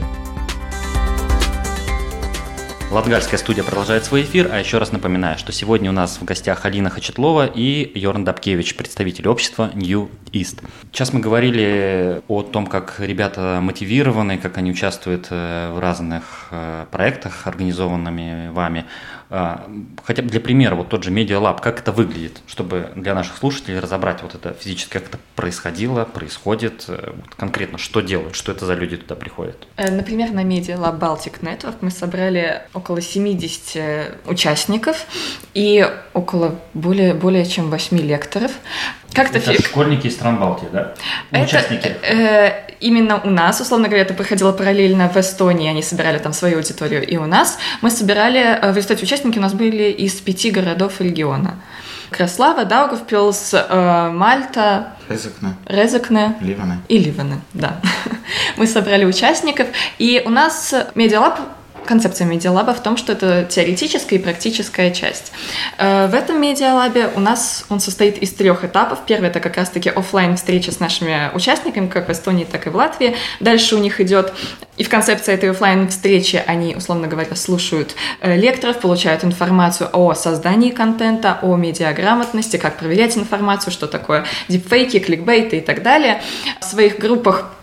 Латгальская 2.90 3.38
студия 3.38 3.62
продолжает 3.64 4.06
свой 4.06 4.23
эфир, 4.23 4.49
а 4.50 4.58
еще 4.58 4.78
раз 4.78 4.92
напоминаю, 4.92 5.37
что 5.37 5.52
сегодня 5.52 5.90
у 5.90 5.92
нас 5.92 6.18
в 6.18 6.25
гостях 6.25 6.64
Алина 6.64 6.88
Хачетлова 6.88 7.44
и 7.44 7.92
Йорн 7.99 8.25
Дабкевич, 8.25 8.76
представитель 8.76 9.28
общества 9.28 9.70
New 9.75 10.08
East. 10.32 10.62
Сейчас 10.90 11.12
мы 11.12 11.20
говорили 11.20 12.23
о 12.28 12.42
том, 12.42 12.66
как 12.66 12.94
ребята 12.99 13.58
мотивированы, 13.61 14.38
как 14.38 14.56
они 14.56 14.70
участвуют 14.70 15.26
э, 15.28 15.70
в 15.75 15.78
разных 15.80 16.49
э, 16.50 16.87
проектах, 16.90 17.47
организованными 17.47 18.49
вами. 18.52 18.87
А, 19.30 19.68
Хотя 20.04 20.23
бы 20.23 20.30
для 20.30 20.40
примера, 20.40 20.75
вот 20.75 20.88
тот 20.88 21.04
же 21.04 21.11
Media 21.11 21.38
Lab, 21.40 21.61
как 21.61 21.80
это 21.80 21.92
выглядит, 21.92 22.40
чтобы 22.47 22.90
для 22.97 23.14
наших 23.14 23.37
слушателей 23.37 23.78
разобрать 23.78 24.23
вот 24.23 24.35
это 24.35 24.54
физически, 24.54 24.92
как 24.94 25.06
это 25.08 25.18
происходило, 25.37 26.04
происходит, 26.04 26.87
э, 26.88 27.12
вот 27.14 27.35
конкретно, 27.35 27.76
что 27.78 28.00
делают, 28.00 28.35
что 28.35 28.52
это 28.52 28.64
за 28.64 28.75
люди 28.75 28.97
туда 28.97 29.14
приходят. 29.16 29.66
Э, 29.76 29.90
Например, 29.90 30.30
на 30.32 30.44
Media 30.44 30.78
Lab 30.78 30.99
Baltic 30.99 31.40
Network 31.42 31.76
мы 31.82 31.90
собрали 31.90 32.62
около 32.73 33.00
70 33.02 34.16
участников 34.26 35.06
и 35.54 35.87
около 36.14 36.54
более, 36.75 37.12
более 37.14 37.44
чем 37.44 37.70
8 37.70 37.99
лекторов. 37.99 38.52
Как-то 39.12 39.38
Это 39.38 39.52
фи- 39.52 39.62
школьники 39.62 40.06
из 40.06 40.14
стран 40.14 40.38
Балтии, 40.38 40.68
да? 40.73 40.94
Это, 41.30 41.44
Участники. 41.44 41.88
э, 42.02 42.67
именно 42.80 43.20
у 43.23 43.30
нас, 43.30 43.61
условно 43.61 43.88
говоря, 43.88 44.02
это 44.02 44.14
проходило 44.14 44.52
параллельно 44.52 45.08
в 45.08 45.16
Эстонии, 45.16 45.68
они 45.68 45.82
собирали 45.82 46.18
там 46.18 46.32
свою 46.32 46.58
аудиторию, 46.58 47.06
и 47.06 47.16
у 47.16 47.26
нас 47.26 47.58
мы 47.80 47.90
собирали, 47.90 48.40
э, 48.40 48.73
в 48.73 48.76
результате 48.76 49.04
участники 49.04 49.38
у 49.38 49.42
нас 49.42 49.54
были 49.54 49.90
из 49.90 50.14
пяти 50.14 50.50
городов 50.50 51.00
региона. 51.00 51.56
Краслава, 52.11 52.64
Даугавпилс, 52.64 53.54
э, 53.54 54.11
Мальта, 54.11 54.94
Резекне, 55.08 55.54
Резекне 55.66 56.37
Ливаны. 56.40 56.78
и 56.88 56.99
Ливаны, 56.99 57.40
да. 57.52 57.80
Мы 58.56 58.66
собрали 58.66 59.04
участников, 59.04 59.68
и 59.99 60.23
у 60.25 60.30
нас 60.30 60.75
Медиалаб 60.94 61.38
концепция 61.88 62.26
медиалаба 62.26 62.75
в 62.75 62.83
том, 62.83 62.97
что 62.97 63.12
это 63.12 63.47
теоретическая 63.49 64.16
и 64.16 64.18
практическая 64.18 64.90
часть. 64.90 65.33
Э, 65.78 66.07
в 66.07 66.14
этом 66.14 66.40
медиалабе 66.40 67.11
у 67.16 67.21
нас 67.21 67.64
он 67.71 67.80
состоит 67.80 68.18
из 68.18 68.33
трех 68.33 68.62
этапов. 68.62 69.00
Первый 69.07 69.30
это 69.30 69.40
как 69.40 69.57
раз-таки 69.57 69.88
офлайн 69.88 70.37
встреча 70.37 70.71
с 70.71 70.80
нашими 70.80 71.30
участниками, 71.35 71.88
как 71.88 72.09
в 72.09 72.12
Эстонии, 72.12 72.45
так 72.45 72.66
и 72.66 72.71
в 72.71 72.76
Латвии. 72.76 73.16
Дальше 73.40 73.75
у 73.75 73.78
них 73.78 74.00
идет 74.00 74.35
и 74.76 74.85
в 74.85 74.88
концепции 74.88 75.35
этой 75.35 75.50
офлайн 75.50 75.88
встречи 75.88 76.42
они, 76.47 76.76
условно 76.76 77.09
говоря, 77.09 77.35
слушают 77.35 77.97
э, 78.21 78.37
лекторов, 78.37 78.78
получают 78.78 79.25
информацию 79.25 79.90
о 79.92 80.14
создании 80.14 80.71
контента, 80.71 81.38
о 81.42 81.57
медиаграмотности, 81.57 82.59
как 82.59 82.76
проверять 82.76 83.16
информацию, 83.16 83.73
что 83.73 83.87
такое 83.88 84.25
дипфейки, 84.49 85.00
кликбейты 85.00 85.57
и 85.59 85.61
так 85.61 85.83
далее. 85.83 86.23
В 86.61 86.64
своих 86.64 86.99
группах 86.99 87.57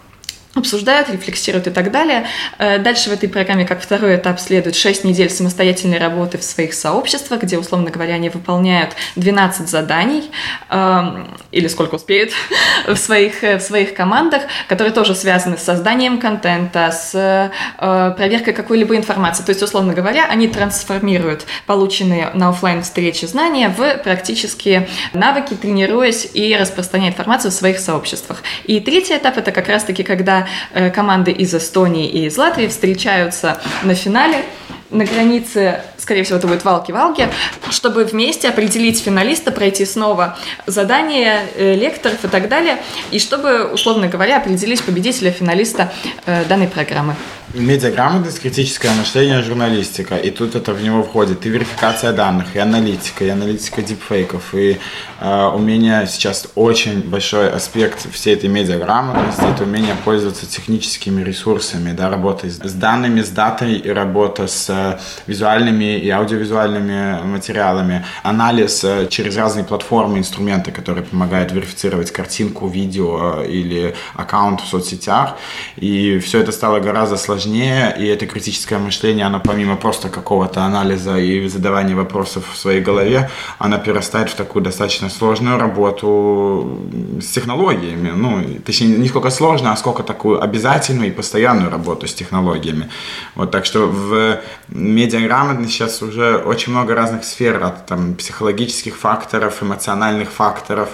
обсуждают, 0.56 1.10
рефлексируют 1.10 1.68
и 1.68 1.70
так 1.70 1.92
далее. 1.92 2.26
Э, 2.58 2.80
дальше 2.80 3.10
в 3.10 3.14
этой 3.14 3.28
программе, 3.28 3.66
как 3.66 3.82
второй 3.82 4.16
этап, 4.16 4.40
следует 4.40 4.76
6 4.76 5.04
недель 5.04 5.30
самостоятельной 5.30 5.98
работы 5.98 6.38
в 6.38 6.44
своих 6.44 6.74
сообществах, 6.74 7.44
где, 7.44 7.58
условно 7.58 7.92
говоря, 7.92 8.16
они 8.16 8.30
выполняют 8.30 8.96
12 9.18 9.68
заданий, 9.68 10.32
эм, 10.70 11.28
или 11.52 11.68
сколько 11.68 11.96
успеют, 11.96 12.32
в 12.88 12.96
своих, 12.96 13.44
э, 13.44 13.58
в 13.58 13.62
своих 13.62 13.94
командах, 13.94 14.44
которые 14.70 14.94
тоже 14.94 15.14
связаны 15.14 15.58
с 15.58 15.64
созданием 15.64 16.20
контента, 16.20 16.90
с 16.92 17.12
э, 17.14 18.14
проверкой 18.18 18.54
какой-либо 18.54 18.96
информации. 18.96 19.44
То 19.44 19.50
есть, 19.50 19.62
условно 19.62 19.94
говоря, 19.94 20.26
они 20.30 20.48
трансформируют 20.48 21.46
полученные 21.66 22.30
на 22.34 22.50
офлайн 22.50 22.82
встрече 22.82 23.28
знания 23.28 23.68
в 23.68 23.98
практические 23.98 24.88
навыки, 25.14 25.54
тренируясь 25.54 26.30
и 26.34 26.56
распространяя 26.56 27.12
информацию 27.12 27.52
в 27.52 27.54
своих 27.54 27.80
сообществах. 27.80 28.42
И 28.64 28.80
третий 28.80 29.18
этап– 29.18 29.38
это 29.38 29.52
как 29.52 29.68
раз-таки, 29.68 30.04
когда 30.04 30.45
Э, 30.74 30.90
команды 30.90 31.32
из 31.32 31.54
Эстонии 31.54 32.08
и 32.08 32.26
из 32.26 32.38
Латвии 32.38 32.68
встречаются 32.68 33.60
на 33.84 33.96
финале 33.96 34.44
на 34.92 35.06
границе, 35.06 35.82
скорее 35.98 36.24
всего, 36.24 36.38
это 36.38 36.48
будет 36.48 36.64
Валки-Валки, 36.64 37.28
чтобы 37.70 38.06
вместе 38.06 38.50
определить 38.50 39.02
финалиста, 39.02 39.52
пройти 39.52 39.86
снова 39.86 40.38
задание 40.68 41.48
э, 41.56 41.76
лекторов 41.76 42.24
и 42.24 42.28
так 42.28 42.50
далее, 42.50 42.78
и 43.12 43.20
чтобы, 43.20 43.66
условно 43.66 44.08
говоря, 44.08 44.38
определить 44.38 44.84
победителя 44.84 45.32
финалиста 45.32 45.92
э, 46.26 46.46
данной 46.46 46.68
программы. 46.68 47.16
Медиаграмотность, 47.54 48.42
критическое 48.42 48.92
мышление, 48.92 49.42
журналистика. 49.42 50.18
И 50.18 50.30
тут 50.30 50.56
это 50.56 50.74
в 50.74 50.84
него 50.84 51.04
входит 51.04 51.46
и 51.46 51.50
верификация 51.50 52.12
данных, 52.12 52.56
и 52.56 52.60
аналитика, 52.60 53.24
и 53.24 53.30
аналитика 53.30 53.82
дипфейков, 53.82 54.54
и 54.54 54.78
э, 55.20 55.46
умение 55.54 56.06
сейчас 56.08 56.48
очень 56.56 57.02
большой 57.02 57.50
аспект 57.50 58.12
всей 58.14 58.36
этой 58.36 58.50
медиаграмотности, 58.50 59.42
это 59.42 59.64
умение 59.64 59.96
пользоваться 60.04 60.35
техническими 60.42 61.24
ресурсами, 61.24 61.92
да, 61.92 62.10
работа 62.10 62.48
с 62.48 62.74
данными, 62.74 63.22
с 63.22 63.30
датой, 63.30 63.76
и 63.76 63.90
работа 63.90 64.48
с 64.48 64.70
э, 64.70 65.00
визуальными 65.28 65.98
и 65.98 66.10
аудиовизуальными 66.10 67.22
материалами, 67.24 68.06
анализ 68.24 68.84
э, 68.84 69.08
через 69.10 69.38
разные 69.38 69.66
платформы, 69.66 70.18
инструменты, 70.18 70.72
которые 70.72 71.04
помогают 71.04 71.52
верифицировать 71.52 72.12
картинку, 72.12 72.68
видео 72.68 73.42
э, 73.42 73.48
или 73.48 73.96
аккаунт 74.16 74.62
в 74.62 74.68
соцсетях. 74.68 75.38
И 75.78 76.20
все 76.20 76.40
это 76.40 76.52
стало 76.52 76.80
гораздо 76.80 77.18
сложнее 77.18 77.96
и 77.98 78.06
это 78.06 78.26
критическое 78.26 78.78
мышление, 78.78 79.26
оно 79.26 79.40
помимо 79.40 79.76
просто 79.76 80.10
какого-то 80.10 80.64
анализа 80.64 81.18
и 81.18 81.48
задавания 81.48 81.96
вопросов 81.96 82.44
в 82.54 82.58
своей 82.58 82.82
голове, 82.82 83.30
оно 83.60 83.78
перерастает 83.78 84.30
в 84.30 84.36
такую 84.36 84.64
достаточно 84.64 85.10
сложную 85.10 85.58
работу 85.58 86.80
с 87.22 87.28
технологиями. 87.28 88.12
Ну, 88.16 88.44
точнее, 88.66 88.98
не 88.98 89.08
сколько 89.08 89.30
сложно, 89.30 89.72
а 89.72 89.78
сколько 89.78 90.04
такую 90.26 90.44
обязательную 90.44 91.10
и 91.10 91.12
постоянную 91.12 91.70
работу 91.70 92.08
с 92.08 92.14
технологиями. 92.14 92.90
Вот, 93.36 93.52
так 93.52 93.66
что 93.66 93.88
в 93.88 94.40
медиаграмотности 94.70 95.72
сейчас 95.72 96.02
уже 96.02 96.38
очень 96.38 96.72
много 96.72 96.96
разных 96.96 97.24
сфер, 97.24 97.64
от 97.64 97.86
там, 97.86 98.16
психологических 98.16 98.96
факторов, 98.96 99.62
эмоциональных 99.62 100.30
факторов 100.30 100.90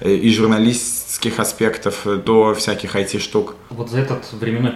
э, 0.00 0.10
и 0.10 0.30
журналистики 0.30 1.04
технических 1.14 1.40
аспектов 1.40 2.24
до 2.24 2.54
всяких 2.54 2.96
IT-штук. 2.96 3.54
Вот 3.70 3.90
за 3.90 4.00
этот 4.00 4.32
временной 4.32 4.72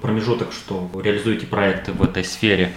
промежуток, 0.00 0.52
что 0.52 0.90
реализуете 1.02 1.46
проекты 1.46 1.92
в 1.92 2.02
этой 2.02 2.24
сфере, 2.24 2.72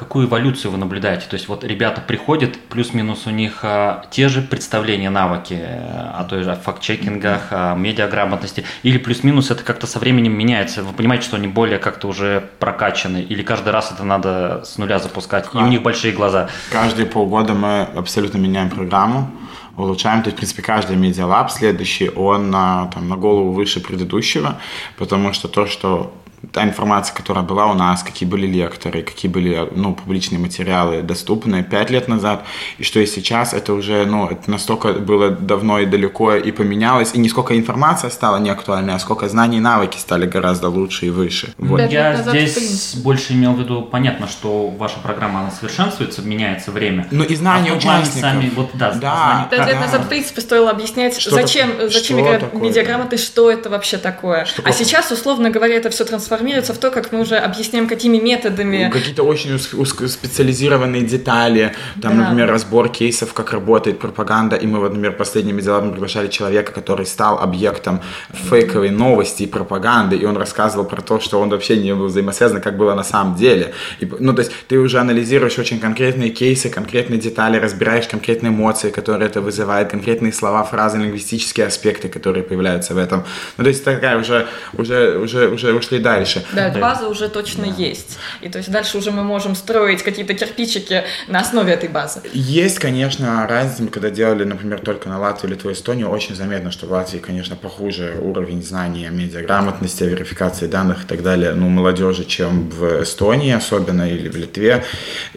какую 0.00 0.26
эволюцию 0.26 0.70
вы 0.70 0.78
наблюдаете? 0.78 1.26
То 1.26 1.34
есть 1.34 1.46
вот 1.46 1.62
ребята 1.62 2.00
приходят, 2.00 2.58
плюс-минус 2.58 3.26
у 3.26 3.30
них 3.30 3.58
а, 3.62 4.06
те 4.10 4.28
же 4.28 4.40
представления, 4.40 5.10
навыки 5.10 5.52
э, 5.60 6.10
о 6.14 6.24
той 6.24 6.42
же 6.42 6.54
факт-чекингах, 6.54 7.48
о 7.50 7.74
медиаграмотности, 7.74 8.64
или 8.82 8.96
плюс-минус 8.96 9.50
это 9.50 9.62
как-то 9.62 9.86
со 9.86 9.98
временем 9.98 10.32
меняется? 10.32 10.82
Вы 10.82 10.94
понимаете, 10.94 11.26
что 11.26 11.36
они 11.36 11.48
более 11.48 11.78
как-то 11.78 12.08
уже 12.08 12.48
прокачаны, 12.60 13.18
или 13.18 13.42
каждый 13.42 13.74
раз 13.74 13.92
это 13.92 14.02
надо 14.02 14.62
с 14.64 14.78
нуля 14.78 15.00
запускать, 15.00 15.50
и 15.52 15.58
у 15.58 15.66
них 15.66 15.82
большие 15.82 16.14
глаза? 16.14 16.48
Каждые 16.72 17.04
полгода 17.04 17.52
мы 17.52 17.82
абсолютно 17.82 18.38
меняем 18.38 18.70
программу 18.70 19.30
улучшаем. 19.76 20.22
То 20.22 20.28
есть, 20.28 20.36
в 20.36 20.38
принципе, 20.38 20.62
каждый 20.62 20.96
медиалаб 20.96 21.50
следующий, 21.50 22.08
он 22.10 22.50
на, 22.50 22.90
там, 22.92 23.08
на 23.08 23.16
голову 23.16 23.52
выше 23.52 23.80
предыдущего, 23.80 24.58
потому 24.96 25.32
что 25.32 25.48
то, 25.48 25.66
что 25.66 26.12
та 26.52 26.64
информация, 26.64 27.14
которая 27.14 27.44
была 27.44 27.66
у 27.66 27.74
нас, 27.74 28.02
какие 28.02 28.28
были 28.28 28.46
лекторы, 28.46 29.02
какие 29.02 29.30
были 29.30 29.68
ну, 29.74 29.94
публичные 29.94 30.38
материалы 30.38 31.02
доступны 31.02 31.62
пять 31.62 31.90
лет 31.90 32.08
назад, 32.08 32.44
и 32.78 32.82
что 32.82 33.00
и 33.00 33.06
сейчас, 33.06 33.52
это 33.52 33.74
уже 33.74 34.06
ну, 34.06 34.26
это 34.26 34.50
настолько 34.50 34.94
было 34.94 35.30
давно 35.30 35.80
и 35.80 35.86
далеко 35.86 36.34
и 36.34 36.50
поменялось, 36.50 37.14
и 37.14 37.18
не 37.18 37.28
сколько 37.28 37.56
информация 37.58 38.10
стала 38.10 38.38
неактуальной, 38.38 38.94
а 38.94 38.98
сколько 38.98 39.28
знаний 39.28 39.58
и 39.58 39.60
навыки 39.60 39.98
стали 39.98 40.26
гораздо 40.26 40.68
лучше 40.68 41.06
и 41.06 41.10
выше. 41.10 41.52
Вот. 41.58 41.80
Я 41.90 42.16
здесь 42.16 42.94
больше 42.96 43.34
имел 43.34 43.52
в 43.52 43.60
виду, 43.60 43.82
понятно, 43.82 44.26
что 44.26 44.68
ваша 44.68 44.98
программа, 45.00 45.40
она 45.40 45.50
совершенствуется, 45.50 46.22
меняется 46.22 46.70
время. 46.70 47.06
Ну 47.10 47.22
и 47.22 47.34
знания 47.34 47.72
а 47.72 47.76
участников. 47.76 48.20
Сами, 48.20 48.50
вот, 48.56 48.70
да, 48.74 48.92
да, 48.94 49.48
Пять 49.50 49.66
лет 49.66 49.80
назад, 49.80 50.04
в 50.04 50.08
принципе, 50.08 50.40
стоило 50.40 50.70
объяснять, 50.70 51.18
что 51.18 51.34
зачем, 51.34 51.76
так, 51.76 51.92
зачем 51.92 52.20
играть 52.20 52.54
медиаграмоты, 52.54 53.18
что 53.18 53.50
это 53.50 53.68
вообще 53.68 53.98
такое. 53.98 54.46
Что 54.46 54.62
а 54.64 54.72
сейчас, 54.72 55.10
условно 55.10 55.50
говоря, 55.50 55.74
это 55.74 55.90
все 55.90 56.04
трансформируется 56.04 56.29
трансформируется 56.30 56.74
в 56.74 56.78
то, 56.78 56.90
как 56.90 57.12
мы 57.12 57.20
уже 57.20 57.36
объясняем, 57.36 57.88
какими 57.88 58.18
методами. 58.18 58.84
Ну, 58.84 58.90
какие-то 58.92 59.24
очень 59.24 59.54
узкоспециализированные 59.54 61.02
детали, 61.02 61.74
там, 62.00 62.16
да. 62.16 62.22
например, 62.22 62.48
разбор 62.50 62.88
кейсов, 62.88 63.34
как 63.34 63.52
работает 63.52 63.98
пропаганда, 63.98 64.56
и 64.56 64.66
мы, 64.66 64.78
вот, 64.78 64.90
например, 64.90 65.16
последними 65.16 65.60
делами 65.60 65.90
приглашали 65.90 66.28
человека, 66.28 66.72
который 66.72 67.06
стал 67.06 67.38
объектом 67.38 68.00
фейковой 68.32 68.90
новости 68.90 69.42
и 69.42 69.46
пропаганды, 69.46 70.16
и 70.16 70.24
он 70.24 70.36
рассказывал 70.36 70.84
про 70.86 71.02
то, 71.02 71.18
что 71.18 71.40
он 71.40 71.48
вообще 71.48 71.76
не 71.76 71.94
был 71.94 72.06
взаимосвязан, 72.06 72.60
как 72.60 72.76
было 72.76 72.94
на 72.94 73.04
самом 73.04 73.34
деле. 73.34 73.72
И, 74.00 74.08
ну, 74.20 74.32
то 74.32 74.42
есть 74.42 74.52
ты 74.68 74.78
уже 74.78 75.00
анализируешь 75.00 75.58
очень 75.58 75.80
конкретные 75.80 76.30
кейсы, 76.30 76.70
конкретные 76.70 77.18
детали, 77.18 77.58
разбираешь 77.58 78.06
конкретные 78.06 78.50
эмоции, 78.50 78.90
которые 78.90 79.26
это 79.26 79.40
вызывает, 79.40 79.90
конкретные 79.90 80.32
слова, 80.32 80.62
фразы, 80.62 80.98
лингвистические 80.98 81.66
аспекты, 81.66 82.08
которые 82.08 82.44
появляются 82.44 82.94
в 82.94 82.98
этом. 82.98 83.24
Ну, 83.58 83.64
то 83.64 83.70
есть 83.70 83.84
такая 83.84 84.18
уже, 84.18 84.46
уже, 84.78 85.18
уже, 85.18 85.48
уже 85.48 85.72
ушли 85.72 85.98
дальше 85.98 86.19
дальше. 86.20 86.44
Да, 86.52 86.70
база 86.80 87.08
уже 87.08 87.28
точно 87.28 87.66
да. 87.66 87.74
есть. 87.76 88.18
И 88.40 88.48
то 88.48 88.58
есть 88.58 88.70
дальше 88.70 88.98
уже 88.98 89.10
мы 89.10 89.22
можем 89.22 89.54
строить 89.54 90.02
какие-то 90.02 90.34
кирпичики 90.34 91.04
на 91.28 91.40
основе 91.40 91.72
этой 91.72 91.88
базы. 91.88 92.20
Есть, 92.32 92.78
конечно, 92.78 93.46
разница. 93.48 93.82
Мы 93.82 93.88
когда 93.88 94.10
делали, 94.10 94.44
например, 94.44 94.80
только 94.80 95.08
на 95.08 95.18
Латвию, 95.18 95.52
Литву, 95.52 95.72
Эстонию, 95.72 96.08
очень 96.08 96.34
заметно, 96.34 96.70
что 96.70 96.86
в 96.86 96.92
Латвии, 96.92 97.18
конечно, 97.18 97.56
похуже 97.56 98.16
уровень 98.20 98.62
знания 98.62 99.10
медиаграмотности, 99.10 100.04
верификации 100.04 100.66
данных 100.66 101.04
и 101.04 101.06
так 101.06 101.22
далее, 101.22 101.52
ну, 101.54 101.68
молодежи, 101.68 102.24
чем 102.24 102.68
в 102.70 103.02
Эстонии 103.02 103.52
особенно 103.52 104.10
или 104.10 104.28
в 104.28 104.36
Литве. 104.36 104.84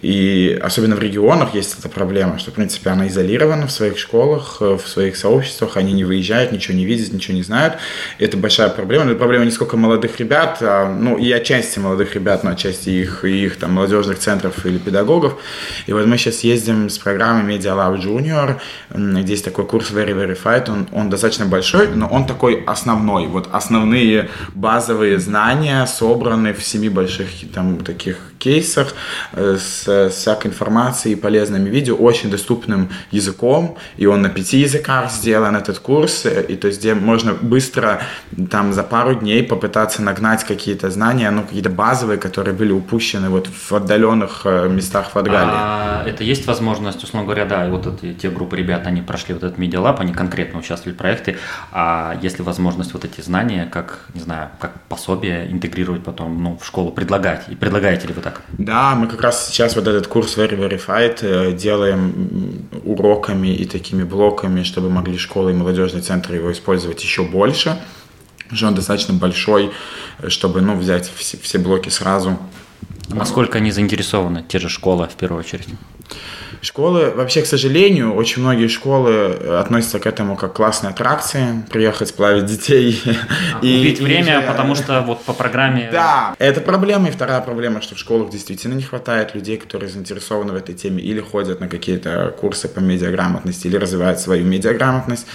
И 0.01 0.59
особенно 0.61 0.95
в 0.95 0.99
регионах 0.99 1.53
есть 1.53 1.77
эта 1.79 1.89
проблема, 1.89 2.39
что, 2.39 2.51
в 2.51 2.53
принципе, 2.55 2.89
она 2.89 3.07
изолирована 3.07 3.67
в 3.67 3.71
своих 3.71 3.97
школах, 3.97 4.57
в 4.59 4.81
своих 4.85 5.17
сообществах, 5.17 5.77
они 5.77 5.93
не 5.93 6.03
выезжают, 6.03 6.51
ничего 6.51 6.77
не 6.77 6.85
видят, 6.85 7.13
ничего 7.13 7.35
не 7.35 7.43
знают. 7.43 7.75
И 8.19 8.25
это 8.25 8.37
большая 8.37 8.69
проблема. 8.69 9.05
Но 9.05 9.11
это 9.11 9.19
проблема 9.19 9.45
не 9.45 9.51
сколько 9.51 9.77
молодых 9.77 10.19
ребят, 10.19 10.61
это, 10.63 10.72
ну, 10.99 11.17
и 11.17 11.31
отчасти 11.31 11.79
молодых 11.79 12.15
ребят, 12.15 12.43
но 12.43 12.51
отчасти 12.51 12.89
их, 12.89 13.25
их 13.25 13.57
там 13.57 13.73
молодежных 13.73 14.19
центров 14.19 14.65
или 14.65 14.77
педагогов. 14.77 15.39
И 15.87 15.93
вот 15.93 16.05
мы 16.05 16.17
сейчас 16.17 16.41
ездим 16.41 16.89
с 16.89 16.97
программой 16.97 17.55
Media 17.55 17.75
Lab 17.75 17.99
Junior, 18.01 18.59
где 18.93 19.33
есть 19.33 19.45
такой 19.45 19.65
курс 19.65 19.91
Very 19.91 20.13
Verified, 20.13 20.69
он, 20.69 20.87
он 20.91 21.09
достаточно 21.09 21.45
большой, 21.45 21.87
но 21.87 22.07
он 22.07 22.25
такой 22.25 22.63
основной. 22.65 23.27
Вот 23.27 23.49
основные 23.51 24.29
базовые 24.53 25.19
знания 25.19 25.85
собраны 25.85 26.53
в 26.53 26.63
семи 26.63 26.89
больших 26.89 27.29
там 27.53 27.77
таких 27.77 28.17
кейсах 28.39 28.93
э, 29.33 29.57
с 29.57 30.09
всякой 30.09 30.47
информацией, 30.47 31.15
полезными 31.15 31.69
видео, 31.69 31.95
очень 31.95 32.29
доступным 32.29 32.89
языком, 33.11 33.77
и 33.97 34.05
он 34.05 34.21
на 34.21 34.29
пяти 34.29 34.59
языках 34.59 35.11
сделан, 35.11 35.55
этот 35.55 35.79
курс, 35.79 36.25
э, 36.25 36.45
и 36.49 36.55
то 36.55 36.67
есть 36.67 36.79
где 36.79 36.93
можно 36.93 37.33
быстро 37.33 38.01
там 38.51 38.73
за 38.73 38.83
пару 38.83 39.15
дней 39.15 39.43
попытаться 39.43 40.01
нагнать 40.01 40.43
какие-то 40.63 40.89
знания, 40.89 41.29
ну, 41.29 41.43
какие-то 41.43 41.69
базовые, 41.69 42.17
которые 42.17 42.53
были 42.53 42.71
упущены 42.71 43.29
вот 43.29 43.47
в 43.47 43.73
отдаленных 43.73 44.41
э, 44.45 44.69
местах 44.69 45.11
в. 45.11 45.53
А 45.53 46.03
это 46.07 46.23
есть 46.23 46.47
возможность, 46.47 47.03
условно 47.03 47.25
говоря, 47.25 47.45
да, 47.45 47.67
вот 47.67 47.85
эти, 47.85 48.13
те 48.13 48.29
группы 48.29 48.55
ребят, 48.55 48.87
они 48.87 49.01
прошли 49.01 49.33
вот 49.33 49.43
этот 49.43 49.59
Media 49.59 49.83
Lab, 49.83 49.97
они 49.99 50.13
конкретно 50.13 50.59
участвовали 50.59 50.95
в 50.95 50.97
проекте, 50.97 51.37
а 51.73 52.17
есть 52.21 52.39
ли 52.39 52.45
возможность 52.45 52.93
вот 52.93 53.03
эти 53.03 53.19
знания, 53.19 53.69
как, 53.69 54.05
не 54.13 54.21
знаю, 54.21 54.51
как 54.59 54.71
пособие 54.87 55.51
интегрировать 55.51 56.01
потом, 56.03 56.41
ну, 56.41 56.57
в 56.57 56.65
школу, 56.65 56.91
предлагать, 56.91 57.49
и 57.49 57.55
предлагаете 57.55 58.07
ли 58.07 58.13
вы 58.13 58.21
так? 58.21 58.41
Да, 58.57 58.95
мы 58.95 59.07
как 59.07 59.19
раз 59.19 59.49
сейчас 59.49 59.75
вот 59.75 59.85
этот 59.85 60.07
курс 60.07 60.37
Very 60.37 60.57
Verified 60.57 61.17
э, 61.23 61.51
делаем 61.51 62.69
уроками 62.85 63.49
и 63.49 63.65
такими 63.65 64.03
блоками, 64.03 64.63
чтобы 64.63 64.89
могли 64.89 65.17
школы 65.17 65.51
и 65.51 65.53
молодежные 65.53 66.01
центры 66.01 66.37
его 66.37 66.53
использовать 66.53 67.03
еще 67.03 67.23
больше. 67.23 67.77
Уже 68.53 68.67
он 68.67 68.75
достаточно 68.75 69.13
большой, 69.13 69.71
чтобы 70.27 70.61
ну, 70.61 70.77
взять 70.77 71.11
все, 71.17 71.37
все 71.37 71.57
блоки 71.57 71.89
сразу. 71.89 72.37
Насколько 73.09 73.57
они 73.57 73.71
заинтересованы, 73.71 74.45
те 74.47 74.59
же 74.59 74.69
школы 74.69 75.07
в 75.07 75.15
первую 75.15 75.39
очередь? 75.39 75.67
Школы, 76.63 77.11
вообще, 77.11 77.41
к 77.41 77.45
сожалению, 77.45 78.13
очень 78.13 78.41
многие 78.41 78.67
школы 78.67 79.11
э, 79.11 79.59
относятся 79.59 79.99
к 79.99 80.05
этому 80.05 80.37
как 80.37 80.53
классной 80.53 80.91
аттракции, 80.91 81.61
приехать 81.69 82.07
сплавить 82.07 82.45
детей. 82.45 83.01
А, 83.53 83.59
и, 83.63 83.79
убить 83.79 83.99
и, 83.99 84.03
время, 84.03 84.39
и, 84.41 84.47
потому 84.47 84.73
что 84.75 85.01
вот 85.01 85.23
по 85.23 85.33
программе... 85.33 85.89
Да, 85.91 86.35
это 86.39 86.61
проблема. 86.61 87.09
И 87.09 87.11
вторая 87.11 87.41
проблема, 87.41 87.81
что 87.81 87.95
в 87.95 87.99
школах 87.99 88.29
действительно 88.29 88.73
не 88.73 88.81
хватает 88.81 89.35
людей, 89.35 89.57
которые 89.57 89.89
заинтересованы 89.89 90.53
в 90.53 90.55
этой 90.55 90.73
теме 90.73 91.03
или 91.03 91.19
ходят 91.19 91.59
на 91.59 91.67
какие-то 91.67 92.33
курсы 92.39 92.67
по 92.67 92.79
медиаграмотности, 92.79 93.67
или 93.67 93.77
развивают 93.77 94.19
свою 94.19 94.45
медиаграмотность, 94.45 95.27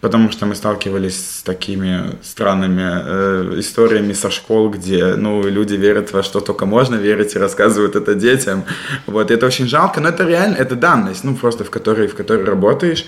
потому 0.00 0.30
что 0.30 0.46
мы 0.46 0.54
сталкивались 0.54 1.38
с 1.38 1.42
такими 1.42 2.16
странными 2.22 2.82
э, 2.84 3.58
историями 3.58 4.12
со 4.12 4.30
школ, 4.30 4.70
где, 4.70 5.14
ну, 5.16 5.42
люди 5.42 5.74
верят 5.74 6.12
во 6.12 6.22
что 6.22 6.40
только 6.40 6.66
можно 6.66 6.94
верить 6.94 7.34
и 7.34 7.38
рассказывают 7.38 7.96
это 7.96 8.14
детям. 8.14 8.64
Вот, 9.06 9.30
это 9.30 9.46
очень 9.46 9.66
жалко, 9.66 10.00
но 10.00 10.07
это 10.08 10.24
реально, 10.24 10.56
это 10.56 10.76
данность, 10.76 11.24
ну, 11.24 11.34
просто 11.34 11.64
в 11.64 11.70
которой, 11.70 12.08
в 12.08 12.14
которой 12.14 12.44
работаешь. 12.44 13.04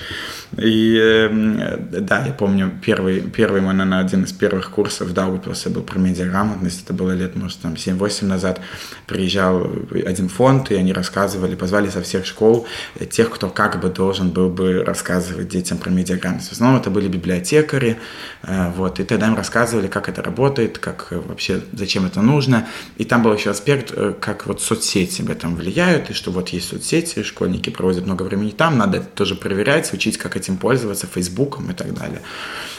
И 0.58 0.98
э, 1.00 1.76
да, 2.00 2.24
я 2.26 2.32
помню, 2.32 2.72
первый, 2.84 3.20
первый 3.20 3.60
мой, 3.60 3.72
наверное, 3.72 4.00
один 4.00 4.24
из 4.24 4.32
первых 4.32 4.70
курсов 4.70 5.08
в 5.08 5.12
Даугавпилсе 5.12 5.68
был 5.68 5.82
про 5.82 5.98
медиаграмотность, 5.98 6.84
это 6.84 6.92
было 6.92 7.12
лет, 7.12 7.36
может, 7.36 7.60
там 7.60 7.74
7-8 7.74 8.26
назад, 8.26 8.60
приезжал 9.06 9.70
один 10.06 10.28
фонд, 10.28 10.72
и 10.72 10.74
они 10.74 10.92
рассказывали, 10.92 11.54
позвали 11.54 11.88
со 11.88 12.02
всех 12.02 12.26
школ 12.26 12.66
тех, 13.10 13.30
кто 13.30 13.48
как 13.48 13.80
бы 13.80 13.88
должен 13.88 14.30
был 14.30 14.50
бы 14.50 14.84
рассказывать 14.84 15.48
детям 15.48 15.78
про 15.78 15.90
медиаграмотность. 15.90 16.48
В 16.48 16.52
основном 16.52 16.80
это 16.80 16.90
были 16.90 17.06
библиотекари, 17.06 17.98
э, 18.42 18.72
вот, 18.76 18.98
и 18.98 19.04
тогда 19.04 19.28
им 19.28 19.36
рассказывали, 19.36 19.86
как 19.86 20.08
это 20.08 20.20
работает, 20.20 20.78
как 20.78 21.08
вообще, 21.12 21.60
зачем 21.72 22.06
это 22.06 22.22
нужно, 22.22 22.66
и 22.98 23.04
там 23.04 23.22
был 23.22 23.32
еще 23.32 23.50
аспект, 23.50 23.92
э, 23.94 24.14
как 24.20 24.46
вот 24.46 24.60
соцсети 24.60 25.22
об 25.22 25.30
этом 25.30 25.54
влияют, 25.54 26.10
и 26.10 26.12
что 26.12 26.32
вот 26.32 26.48
есть 26.48 26.68
соцсети, 26.68 26.89
школьники 27.24 27.70
проводят 27.70 28.06
много 28.06 28.24
времени 28.24 28.50
там, 28.50 28.78
надо 28.78 28.98
это 28.98 29.06
тоже 29.06 29.34
проверять, 29.34 29.92
учить, 29.92 30.18
как 30.18 30.36
этим 30.36 30.56
пользоваться, 30.56 31.06
Фейсбуком 31.06 31.70
и 31.70 31.74
так 31.74 31.94
далее. 31.94 32.20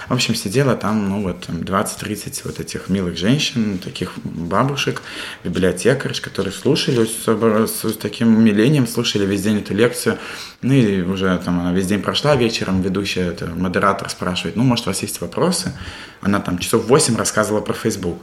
В 0.10 0.14
общем, 0.14 0.36
сидела 0.36 0.76
там, 0.76 1.10
ну 1.10 1.24
вот, 1.24 1.48
20-30 1.48 2.42
вот 2.44 2.60
этих 2.60 2.90
милых 2.90 3.18
женщин, 3.18 3.78
таких 3.78 4.12
бабушек, 4.24 5.02
библиотекарь, 5.44 6.14
которые 6.20 6.54
слушали 6.54 7.06
с, 7.06 7.84
с 7.84 7.98
таким 7.98 8.36
умилением, 8.36 8.88
слушали 8.88 9.26
весь 9.26 9.42
день 9.42 9.60
эту 9.60 9.74
лекцию. 9.74 10.18
Ну 10.62 10.74
и 10.74 11.02
уже 11.02 11.40
там 11.44 11.60
она 11.60 11.72
весь 11.72 11.88
день 11.88 12.02
прошла 12.02 12.36
вечером, 12.36 12.82
ведущая, 12.82 13.28
это, 13.28 13.48
модератор 13.48 14.10
спрашивает, 14.10 14.56
ну, 14.56 14.64
может, 14.64 14.86
у 14.88 14.90
вас 14.90 15.02
есть 15.02 15.22
вопросы? 15.22 15.74
Она 16.22 16.40
там 16.40 16.58
часов 16.58 16.88
8 16.88 17.16
рассказывала 17.16 17.62
про 17.62 17.74
Facebook. 17.74 18.22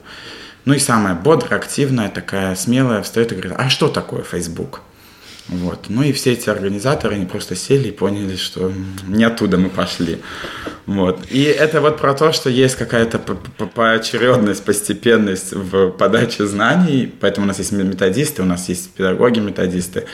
Ну 0.65 0.75
и 0.75 0.79
самая 0.79 1.15
бодрая, 1.15 1.59
активная, 1.59 2.11
такая 2.11 2.55
смелая 2.55 3.03
встает 3.03 3.33
и 3.33 3.35
говорит, 3.35 3.55
а 3.57 3.71
что 3.71 3.89
такое 3.89 4.23
Facebook? 4.23 4.83
Вот. 5.49 5.87
Ну 5.89 6.03
и 6.03 6.13
все 6.13 6.33
эти 6.33 6.51
организаторы, 6.51 7.15
они 7.15 7.25
просто 7.25 7.57
сели 7.57 7.89
и 7.89 7.93
поняли, 7.93 8.37
что 8.37 8.73
не 9.07 9.25
оттуда 9.25 9.57
мы 9.57 9.71
пошли. 9.71 10.19
Вот. 10.85 11.21
И 11.31 11.43
это 11.43 11.81
вот 11.81 11.99
про 11.99 12.15
то, 12.15 12.33
что 12.33 12.51
есть 12.51 12.77
какая-то 12.77 13.19
поочередность, 13.19 14.65
постепенность 14.65 15.53
в 15.53 15.91
подаче 15.91 16.47
знаний, 16.47 17.13
поэтому 17.21 17.45
у 17.45 17.49
нас 17.49 17.59
есть 17.59 17.73
методисты, 17.73 18.43
у 18.43 18.47
нас 18.47 18.69
есть 18.69 18.91
педагоги-методисты, 18.93 20.05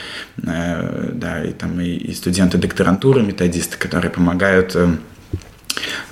э, 0.43 1.11
да, 1.13 1.45
и 1.45 1.53
там 1.53 1.81
и, 1.81 2.13
студенты 2.13 2.59
докторантуры 2.59 3.23
методисты, 3.23 3.77
которые 3.77 4.11
помогают 4.11 4.77
э, 4.77 4.89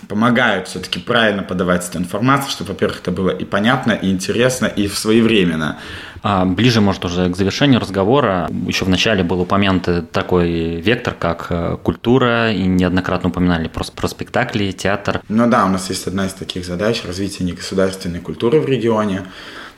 помогают 0.09 0.69
все-таки 0.69 0.99
правильно 0.99 1.43
подавать 1.43 1.89
эту 1.89 1.99
информацию, 1.99 2.51
чтобы, 2.51 2.73
во-первых, 2.73 3.01
это 3.01 3.11
было 3.11 3.31
и 3.31 3.45
понятно, 3.45 3.93
и 3.93 4.11
интересно, 4.11 4.67
и 4.67 4.89
своевременно. 4.89 5.79
А 6.23 6.45
ближе, 6.45 6.81
может, 6.81 7.05
уже 7.05 7.29
к 7.31 7.37
завершению 7.37 7.81
разговора, 7.81 8.49
еще 8.67 8.85
в 8.85 8.89
начале 8.89 9.25
был 9.25 9.41
упомянут 9.41 10.13
такой 10.13 10.81
вектор, 10.81 11.15
как 11.15 11.47
э, 11.51 11.77
культура, 11.83 12.53
и 12.53 12.63
неоднократно 12.63 13.31
упоминали 13.31 13.67
про, 13.67 13.85
про 13.85 14.07
спектакли, 14.07 14.71
театр. 14.71 15.21
Ну 15.29 15.51
да, 15.51 15.65
у 15.65 15.69
нас 15.69 15.91
есть 15.91 16.07
одна 16.07 16.27
из 16.27 16.33
таких 16.33 16.65
задач– 16.65 17.05
развитие 17.07 17.47
негосударственной 17.49 18.21
культуры 18.21 18.61
в 18.61 18.69
регионе. 18.69 19.25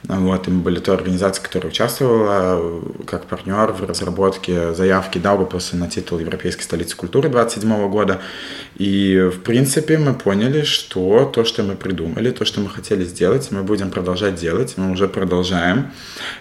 Вот, 0.07 0.49
и 0.49 0.51
были 0.51 0.81
той 0.81 0.97
организацией, 0.97 1.47
которая 1.47 1.71
участвовала 1.71 2.83
как 3.07 3.25
партнер 3.25 3.73
в 3.73 3.85
разработке 3.85 4.75
заявки 4.75 5.17
Даугавпилса 5.17 5.79
на 5.79 5.89
титул 5.89 6.19
Европейской 6.19 6.63
столицы 6.63 6.95
культуры 6.95 7.31
27 7.31 7.89
года. 7.89 8.21
И, 8.77 9.31
в 9.33 9.41
принципе, 9.41 9.97
мы 9.97 10.13
поняли, 10.13 10.63
что 10.63 11.25
то, 11.25 11.45
что 11.45 11.63
мы 11.63 11.75
придумали, 11.75 12.31
то, 12.33 12.45
что 12.45 12.61
мы 12.61 12.69
хотели 12.69 13.03
сделать, 13.05 13.51
мы 13.51 13.63
будем 13.63 13.91
продолжать 13.91 14.35
делать, 14.35 14.75
мы 14.77 14.91
уже 14.91 15.09
продолжаем. 15.09 15.91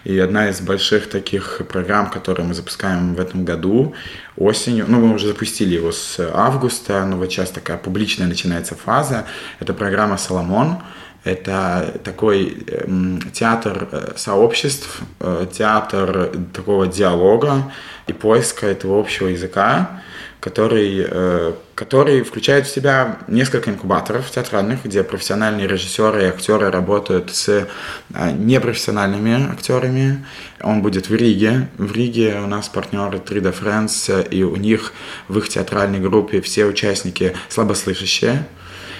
И 0.03 0.19
одна 0.19 0.49
из 0.49 0.59
больших 0.59 1.07
таких 1.09 1.61
программ, 1.69 2.09
которые 2.09 2.45
мы 2.45 2.53
запускаем 2.53 3.15
в 3.15 3.19
этом 3.19 3.45
году, 3.45 3.93
осенью, 4.35 4.85
ну, 4.89 4.99
мы 4.99 5.15
уже 5.15 5.27
запустили 5.27 5.75
его 5.75 5.93
с 5.93 6.19
августа, 6.19 7.05
но 7.05 7.15
вот 7.15 7.31
сейчас 7.31 7.51
такая 7.51 7.77
публичная 7.77 8.27
начинается 8.27 8.75
фаза, 8.75 9.25
это 9.61 9.73
программа 9.73 10.17
«Соломон», 10.17 10.79
это 11.23 12.01
такой 12.03 12.65
эм, 12.67 13.21
театр 13.31 13.87
э, 13.91 14.11
сообществ, 14.17 15.01
э, 15.21 15.47
театр 15.51 16.31
такого 16.53 16.87
диалога 16.87 17.71
и 18.07 18.13
поиска 18.13 18.67
этого 18.67 18.99
общего 18.99 19.27
языка, 19.27 20.01
который, 20.41 21.05
э, 21.09 21.53
который 21.75 22.23
включает 22.23 22.67
в 22.67 22.73
себя 22.75 23.19
несколько 23.29 23.71
инкубаторов 23.71 24.29
театральных, 24.31 24.83
где 24.83 25.01
профессиональные 25.01 25.65
режиссеры 25.65 26.23
и 26.23 26.25
актеры 26.25 26.69
работают 26.69 27.33
с 27.33 27.69
непрофессиональными 28.09 29.49
актерами. 29.49 30.25
Он 30.61 30.81
будет 30.81 31.07
в 31.07 31.15
Риге. 31.15 31.69
В 31.77 31.93
Риге 31.93 32.41
у 32.43 32.47
нас 32.47 32.67
партнеры 32.67 33.19
3D 33.19 33.55
Friends, 33.57 34.27
и 34.27 34.43
у 34.43 34.57
них 34.57 34.91
в 35.29 35.37
их 35.37 35.47
театральной 35.47 36.01
группе 36.01 36.41
все 36.41 36.65
участники 36.65 37.33
слабослышащие. 37.47 38.45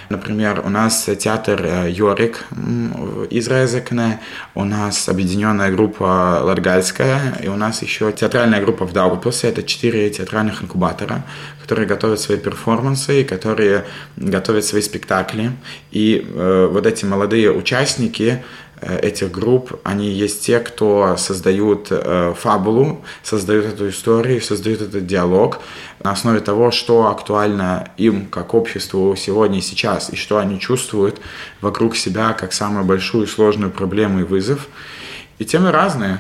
Например, 0.10 0.62
у 0.66 0.70
нас 0.70 1.10
театр 1.20 1.62
э, 1.64 1.90
Йорик 1.90 2.46
из 3.30 3.48
Резекне, 3.48 4.20
у 4.56 4.64
нас 4.64 5.10
объединенная 5.10 5.72
группа 5.72 6.40
Латгальская, 6.44 7.38
и 7.44 7.48
у 7.48 7.56
нас 7.56 7.82
еще 7.82 8.12
театральная 8.12 8.62
группа 8.62 8.86
в 8.86 8.94
Даугавпилсе. 8.94 9.50
Это 9.50 9.64
четыре 9.64 10.10
театральных 10.10 10.64
инкубатора, 10.64 11.24
которые 11.62 11.88
готовят 11.88 12.20
свои 12.20 12.38
перформансы, 12.38 13.24
которые 13.24 13.86
готовят 14.18 14.66
свои 14.66 14.82
спектакли. 14.82 15.52
И 15.92 16.28
э, 16.28 16.70
вот 16.72 16.86
эти 16.86 17.06
молодые 17.06 17.52
участники, 17.52 18.24
Э, 18.34 18.40
этих 19.02 19.32
групп, 19.32 19.80
они 19.84 20.10
есть 20.10 20.46
те, 20.46 20.60
кто 20.60 21.16
создают 21.18 21.88
э, 21.90 22.34
фабулу, 22.38 23.04
создают 23.24 23.66
эту 23.66 23.90
историю, 23.90 24.42
создают 24.42 24.82
этот 24.82 25.06
диалог 25.06 25.60
на 26.04 26.12
основе 26.12 26.40
того, 26.40 26.72
что 26.72 27.08
актуально 27.08 27.92
им 27.98 28.26
как 28.28 28.54
обществу 28.54 29.16
сегодня 29.16 29.60
и 29.60 29.62
сейчас, 29.62 30.12
и 30.12 30.16
что 30.16 30.38
они 30.38 30.60
чувствуют 30.60 31.20
вокруг 31.62 31.96
себя 31.96 32.34
как 32.34 32.54
самую 32.54 32.84
большую 32.84 33.28
сложную 33.28 33.72
проблему 33.72 34.20
и 34.20 34.24
вызов. 34.24 34.68
И 35.40 35.46
темы 35.46 35.72
разные, 35.72 36.20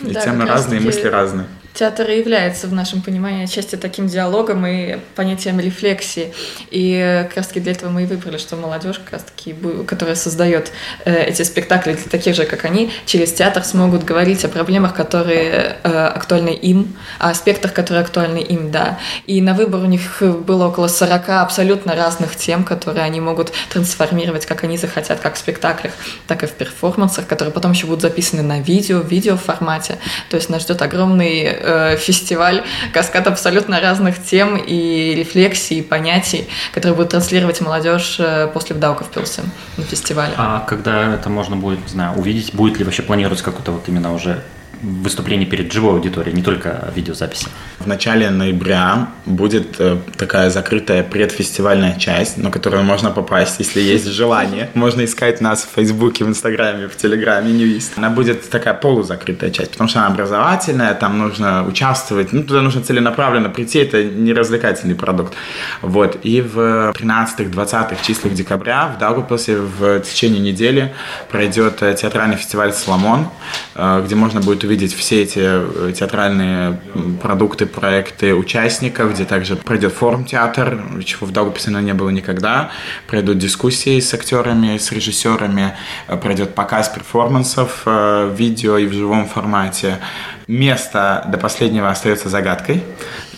и 0.00 0.12
да, 0.12 0.20
темы 0.20 0.46
разные, 0.46 0.80
и 0.80 0.84
мысли 0.84 1.08
разные. 1.08 1.46
Театр 1.74 2.08
и 2.08 2.18
является 2.20 2.68
в 2.68 2.72
нашем 2.72 3.02
понимании 3.02 3.42
отчасти 3.42 3.74
таким 3.74 4.06
диалогом 4.06 4.64
и 4.64 4.98
понятием 5.16 5.58
рефлексии. 5.58 6.32
И 6.70 7.24
как 7.26 7.38
раз 7.38 7.48
таки 7.48 7.58
для 7.58 7.72
этого 7.72 7.90
мы 7.90 8.04
и 8.04 8.06
выбрали, 8.06 8.38
что 8.38 8.54
молодежь, 8.54 9.00
как 9.00 9.14
раз 9.14 9.24
таки, 9.24 9.56
которая 9.84 10.14
создает 10.14 10.70
э, 11.04 11.24
эти 11.24 11.42
спектакли 11.42 11.94
для 11.94 12.04
таких 12.04 12.36
же, 12.36 12.44
как 12.44 12.64
они, 12.64 12.92
через 13.06 13.32
театр 13.32 13.64
смогут 13.64 14.04
говорить 14.04 14.44
о 14.44 14.48
проблемах, 14.48 14.94
которые 14.94 15.76
э, 15.82 16.06
актуальны 16.14 16.50
им, 16.50 16.94
о 17.18 17.30
аспектах, 17.30 17.72
которые 17.74 18.02
актуальны 18.02 18.38
им, 18.38 18.70
да. 18.70 19.00
И 19.26 19.42
на 19.42 19.54
выбор 19.54 19.80
у 19.80 19.86
них 19.86 20.22
было 20.46 20.68
около 20.68 20.86
40 20.86 21.28
абсолютно 21.28 21.96
разных 21.96 22.36
тем, 22.36 22.62
которые 22.62 23.02
они 23.02 23.20
могут 23.20 23.52
трансформировать, 23.70 24.46
как 24.46 24.62
они 24.62 24.78
захотят, 24.78 25.18
как 25.18 25.34
в 25.34 25.38
спектаклях, 25.38 25.92
так 26.28 26.44
и 26.44 26.46
в 26.46 26.52
перформансах, 26.52 27.26
которые 27.26 27.52
потом 27.52 27.72
еще 27.72 27.86
будут 27.86 28.02
записаны 28.02 28.42
на 28.42 28.60
видео, 28.60 29.00
в 29.00 29.08
видеоформате. 29.08 29.98
То 30.30 30.36
есть 30.36 30.48
нас 30.50 30.62
ждет 30.62 30.80
огромный 30.80 31.63
э, 31.64 31.96
фестиваль, 31.96 32.62
каскад 32.92 33.26
абсолютно 33.26 33.80
разных 33.80 34.22
тем 34.22 34.56
и 34.56 35.14
рефлексий, 35.14 35.78
и 35.78 35.82
понятий, 35.82 36.46
которые 36.72 36.94
будут 36.96 37.10
транслировать 37.10 37.60
молодежь 37.60 38.16
э, 38.18 38.48
после 38.52 38.76
Вдаугавпилса 38.76 39.42
на 39.76 39.84
фестивале. 39.84 40.32
А 40.36 40.60
когда 40.60 41.14
это 41.14 41.28
можно 41.28 41.56
будет, 41.56 41.80
не 41.82 41.88
знаю, 41.88 42.18
увидеть, 42.18 42.54
будет 42.54 42.78
ли 42.78 42.84
вообще 42.84 43.02
планироваться 43.02 43.44
какой-то 43.44 43.72
вот 43.72 43.88
именно 43.88 44.12
уже 44.14 44.42
выступление 44.82 45.46
перед 45.46 45.72
живой 45.72 45.94
аудиторией, 45.94 46.36
не 46.36 46.42
только 46.42 46.92
видеозаписи. 46.94 47.46
В 47.78 47.86
начале 47.86 48.30
ноября 48.30 49.08
будет 49.26 49.80
э, 49.80 49.98
такая 50.16 50.50
закрытая 50.50 51.02
предфестивальная 51.02 51.98
часть, 51.98 52.38
на 52.38 52.50
которую 52.50 52.84
можно 52.84 53.10
попасть, 53.10 53.58
если 53.58 53.80
есть 53.80 54.06
желание. 54.06 54.70
Можно 54.74 55.04
искать 55.04 55.40
нас 55.40 55.64
в 55.64 55.74
Фейсбуке, 55.74 56.24
в 56.24 56.28
Инстаграме, 56.28 56.88
в 56.88 56.96
Телеграме, 56.96 57.52
Ньюист. 57.52 57.92
Она 57.96 58.10
будет 58.10 58.48
такая 58.50 58.74
полузакрытая 58.74 59.50
часть, 59.50 59.72
потому 59.72 59.88
что 59.88 60.00
она 60.00 60.08
образовательная, 60.08 60.94
там 60.94 61.18
нужно 61.18 61.66
участвовать, 61.66 62.32
ну, 62.32 62.42
туда 62.42 62.62
нужно 62.62 62.82
целенаправленно 62.82 63.50
прийти, 63.50 63.78
это 63.78 64.02
не 64.02 64.32
развлекательный 64.32 64.94
продукт. 64.94 65.34
Вот. 65.82 66.18
И 66.22 66.40
в 66.40 66.92
13-20 66.92 67.96
числах 68.02 68.34
декабря 68.34 68.88
в 68.88 68.98
Даугавпилсе 68.98 69.56
в 69.56 70.00
течение 70.00 70.40
недели 70.40 70.94
пройдет 71.30 71.82
э, 71.82 71.94
театральный 71.94 72.36
фестиваль 72.36 72.72
«Соломон», 72.72 73.28
э, 73.74 74.02
где 74.04 74.14
можно 74.14 74.40
будет 74.40 74.63
увидеть 74.64 74.94
все 74.94 75.22
эти 75.22 75.40
э, 75.40 75.92
театральные 75.92 76.80
продукты, 77.22 77.66
проекты 77.66 78.34
участников, 78.34 79.12
где 79.12 79.24
также 79.24 79.56
пройдет 79.56 79.92
форум-театр, 79.92 80.82
чего 81.04 81.26
в 81.26 81.30
Даугавпилсе 81.30 81.70
не 81.70 81.94
было 81.94 82.10
никогда, 82.10 82.70
пройдут 83.06 83.38
дискуссии 83.38 84.00
с 84.00 84.12
актерами, 84.14 84.78
с 84.78 84.90
режиссерами, 84.92 85.76
э, 86.08 86.16
пройдет 86.16 86.54
показ 86.54 86.88
перформансов 86.88 87.82
э, 87.86 88.30
в 88.32 88.38
видео 88.38 88.78
и 88.78 88.86
в 88.86 88.92
живом 88.92 89.26
формате. 89.26 89.98
Место 90.46 91.24
до 91.28 91.38
последнего 91.38 91.88
остается 91.88 92.28
загадкой. 92.28 92.82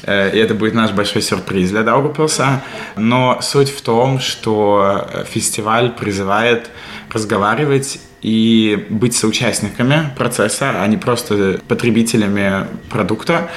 И 0.06 0.10
это 0.10 0.54
будет 0.54 0.74
наш 0.74 0.92
большой 0.92 1.22
сюрприз 1.22 1.70
для 1.70 1.82
Даугавпилса. 1.82 2.62
Но 2.96 3.40
суть 3.42 3.70
в 3.70 3.80
том, 3.80 4.20
что 4.20 5.08
фестиваль 5.28 5.90
призывает 5.90 6.70
разговаривать 7.12 7.98
и 8.22 8.86
быть 8.90 9.14
соучастниками 9.14 10.10
процесса, 10.16 10.82
а 10.82 10.86
не 10.86 10.96
просто 10.96 11.60
потребителями 11.68 12.66
продукта. 12.90 13.50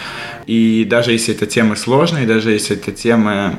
И 0.45 0.83
даже 0.83 1.11
если 1.11 1.35
это 1.35 1.45
темы 1.45 1.75
сложные, 1.75 2.25
даже 2.25 2.51
если 2.51 2.75
это 2.75 2.91
темы, 2.91 3.55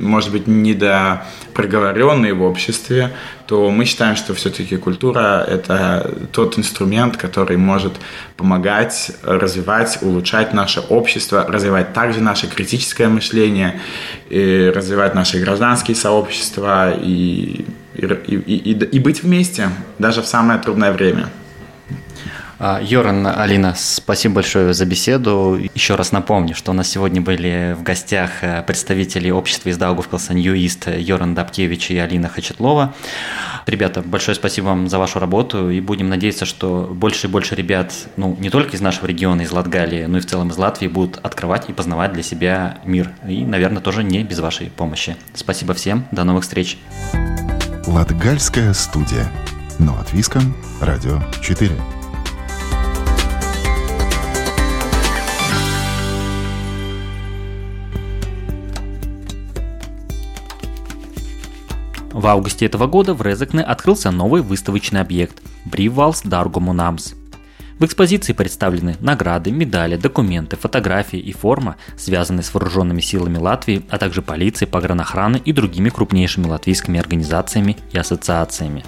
может 0.00 0.32
быть, 0.32 0.46
недопроговоренные 0.46 2.32
в 2.32 2.42
обществе, 2.42 3.12
то 3.46 3.70
мы 3.70 3.84
считаем, 3.84 4.16
что 4.16 4.32
все-таки 4.34 4.78
культура– 4.78 5.44
это 5.48 6.10
тот 6.32 6.58
инструмент, 6.58 7.18
который 7.18 7.58
может 7.58 7.92
помогать 8.38 9.12
развивать, 9.22 9.98
улучшать 10.00 10.54
наше 10.54 10.80
общество, 10.80 11.44
развивать 11.46 11.92
также 11.92 12.22
наше 12.22 12.46
критическое 12.46 13.08
мышление, 13.08 13.78
развивать 14.30 15.14
наши 15.14 15.38
гражданские 15.38 15.96
сообщества 15.96 16.94
и, 16.98 17.66
и, 17.96 18.34
и, 18.34 18.56
и, 18.56 18.72
и 18.72 18.98
быть 18.98 19.22
вместе, 19.22 19.70
даже 19.98 20.22
в 20.22 20.26
самое 20.26 20.58
трудное 20.58 20.92
время. 20.92 21.28
А, 22.58 22.80
Йоран, 22.82 23.26
Алина, 23.26 23.74
спасибо 23.76 24.36
большое 24.36 24.72
за 24.72 24.86
беседу. 24.86 25.60
Еще 25.74 25.94
раз 25.94 26.12
напомню, 26.12 26.54
что 26.54 26.70
у 26.70 26.74
нас 26.74 26.88
сегодня 26.88 27.20
были 27.20 27.76
в 27.78 27.82
гостях 27.82 28.42
э, 28.42 28.62
представители 28.62 29.28
общества 29.28 29.68
из 29.68 29.76
Даугавпилса 29.76 30.32
Ньюист 30.32 30.88
Йоран 30.88 31.34
Дабкевич 31.34 31.90
и 31.90 31.98
Алина 31.98 32.30
Хачетлова. 32.30 32.94
Ребята, 33.66 34.00
большое 34.00 34.34
спасибо 34.34 34.66
вам 34.66 34.88
за 34.88 34.98
вашу 34.98 35.18
работу 35.18 35.68
и 35.68 35.80
будем 35.80 36.08
надеяться, 36.08 36.46
что 36.46 36.88
больше 36.90 37.26
и 37.26 37.30
больше 37.30 37.54
ребят, 37.56 37.92
ну, 38.16 38.34
не 38.40 38.48
только 38.48 38.76
из 38.76 38.80
нашего 38.80 39.06
региона, 39.06 39.42
из 39.42 39.52
Латгалии, 39.52 40.06
но 40.06 40.16
и 40.16 40.20
в 40.20 40.26
целом 40.26 40.48
из 40.48 40.56
Латвии 40.56 40.86
будут 40.86 41.18
открывать 41.22 41.68
и 41.68 41.74
познавать 41.74 42.14
для 42.14 42.22
себя 42.22 42.78
мир. 42.84 43.10
И, 43.28 43.44
наверное, 43.44 43.82
тоже 43.82 44.02
не 44.02 44.22
без 44.22 44.38
вашей 44.38 44.70
помощи. 44.70 45.16
Спасибо 45.34 45.74
всем, 45.74 46.06
до 46.10 46.24
новых 46.24 46.44
встреч. 46.44 46.78
Латгальская 47.86 48.74
студия. 48.74 49.30
Но 49.78 49.96
от 49.96 50.12
Виском, 50.12 50.56
Радио 50.80 51.22
4. 51.40 51.70
В 62.10 62.26
августе 62.26 62.66
этого 62.66 62.88
года 62.88 63.14
в 63.14 63.22
Резекне 63.22 63.62
открылся 63.62 64.10
новый 64.10 64.42
выставочный 64.42 65.00
объект– 65.00 65.40
Бривалс 65.64 66.22
Даргумунамс. 66.22 67.14
В 67.78 67.84
экспозиции 67.84 68.32
представлены 68.32 68.96
награды, 69.00 69.50
медали, 69.50 69.96
документы, 69.96 70.56
фотографии 70.56 71.18
и 71.18 71.32
форма, 71.32 71.76
связанные 71.98 72.42
с 72.42 72.54
вооруженными 72.54 73.02
силами 73.02 73.36
Латвии, 73.36 73.84
а 73.90 73.98
также 73.98 74.22
полицией, 74.22 74.70
погранохраны 74.70 75.36
и 75.44 75.52
другими 75.52 75.90
крупнейшими 75.90 76.46
латвийскими 76.46 76.98
организациями 76.98 77.76
и 77.92 77.98
ассоциациями. 77.98 78.82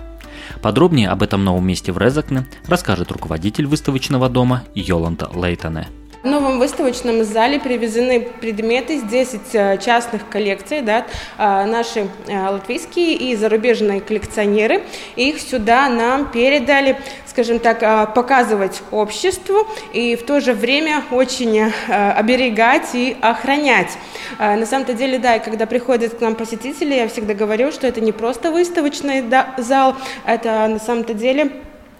Подробнее 0.63 1.11
об 1.11 1.23
этом 1.23 1.45
новом 1.45 1.67
месте 1.67 1.93
в 1.93 1.99
Резакне 1.99 2.47
расскажет 2.67 3.13
руководитель 3.13 3.67
выставочного 3.67 4.31
дома 4.31 4.65
Йоланта 4.75 5.29
Лейтоне. 5.35 5.89
В 6.21 6.27
новом 6.27 6.59
выставочном 6.59 7.23
зале 7.23 7.61
привезены 7.61 8.21
предметы 8.21 8.97
из 8.97 9.05
10 9.05 9.41
э, 9.53 9.79
частных 9.79 10.29
коллекций, 10.29 10.81
да, 10.81 11.07
э, 11.39 11.65
наши 11.65 12.09
э, 12.27 12.49
латвийские 12.49 13.15
и 13.15 13.37
зарубежные 13.37 14.01
коллекционеры. 14.01 14.83
Их 15.15 15.41
сюда 15.41 15.89
нам 15.89 16.29
передали, 16.33 16.99
скажем 17.25 17.61
так, 17.61 18.15
показывать 18.15 18.83
обществу 18.91 19.69
и 19.93 20.17
в 20.17 20.25
то 20.25 20.41
же 20.41 20.55
время 20.55 21.05
очень 21.13 21.73
оберегать 21.87 22.89
и 22.95 23.17
охранять. 23.21 23.97
На 24.39 24.67
самом-то 24.67 24.95
деле, 24.95 25.19
да, 25.19 25.39
когда 25.39 25.67
приходят 25.67 26.15
к 26.15 26.21
нам 26.21 26.35
посетители, 26.35 26.95
я 26.95 27.07
всегда 27.07 27.35
говорю, 27.35 27.71
что 27.71 27.87
это 27.87 28.01
не 28.01 28.11
просто 28.11 28.51
выставочный 28.51 29.23
зал, 29.59 29.95
это 30.27 30.67
на 30.67 30.81
самом-то 30.81 31.15
деле 31.15 31.53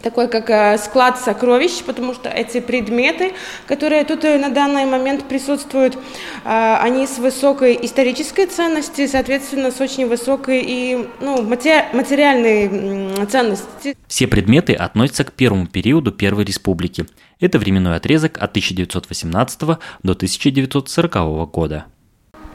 такой 0.03 0.29
как 0.29 0.51
э, 0.51 0.79
склад 0.79 1.19
сокровищ, 1.19 1.83
потому 1.85 2.15
что 2.15 2.29
эти 2.29 2.61
предметы, 2.61 3.33
которые 3.67 4.05
тут 4.05 4.25
э, 4.25 4.39
на 4.39 4.51
данный 4.51 4.87
момент 4.87 5.25
присутствуют, 5.29 5.97
э, 5.97 6.77
они 6.81 7.07
с 7.07 7.19
высокой 7.19 7.79
исторической 7.83 8.47
ценностью, 8.47 9.09
соответственно, 9.09 9.71
с 9.71 9.81
очень 9.81 10.07
высокой 10.07 10.63
и 10.65 11.09
ну, 11.21 11.43
материальной 11.43 13.27
ценностью. 13.27 13.95
Все 14.07 14.27
предметы 14.27 14.75
относятся 14.75 15.25
к 15.25 15.33
первому 15.33 15.67
периоду 15.67 16.13
Первой 16.13 16.45
Республики. 16.45 17.07
Это 17.41 17.59
временной 17.59 17.97
отрезок 17.97 18.39
от 18.39 18.51
1918 18.51 19.61
до 19.61 19.77
1940 20.03 21.51
года. 21.51 21.87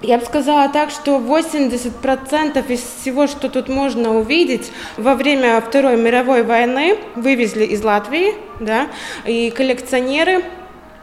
Я 0.04 0.18
бы 0.18 0.26
сказала 0.26 0.68
так, 0.68 0.90
что 0.90 1.18
80% 1.18 2.70
из 2.70 2.82
всего, 2.82 3.26
что 3.26 3.48
тут 3.48 3.70
можно 3.70 4.14
увидеть, 4.18 4.70
во 4.98 5.16
время 5.16 5.62
Второй 5.62 5.96
мировой 5.96 6.44
войны 6.44 6.98
вывезли 7.16 7.64
из 7.64 7.82
Латвии, 7.86 8.36
да, 8.60 8.88
и 9.26 9.50
коллекционеры 9.50 10.44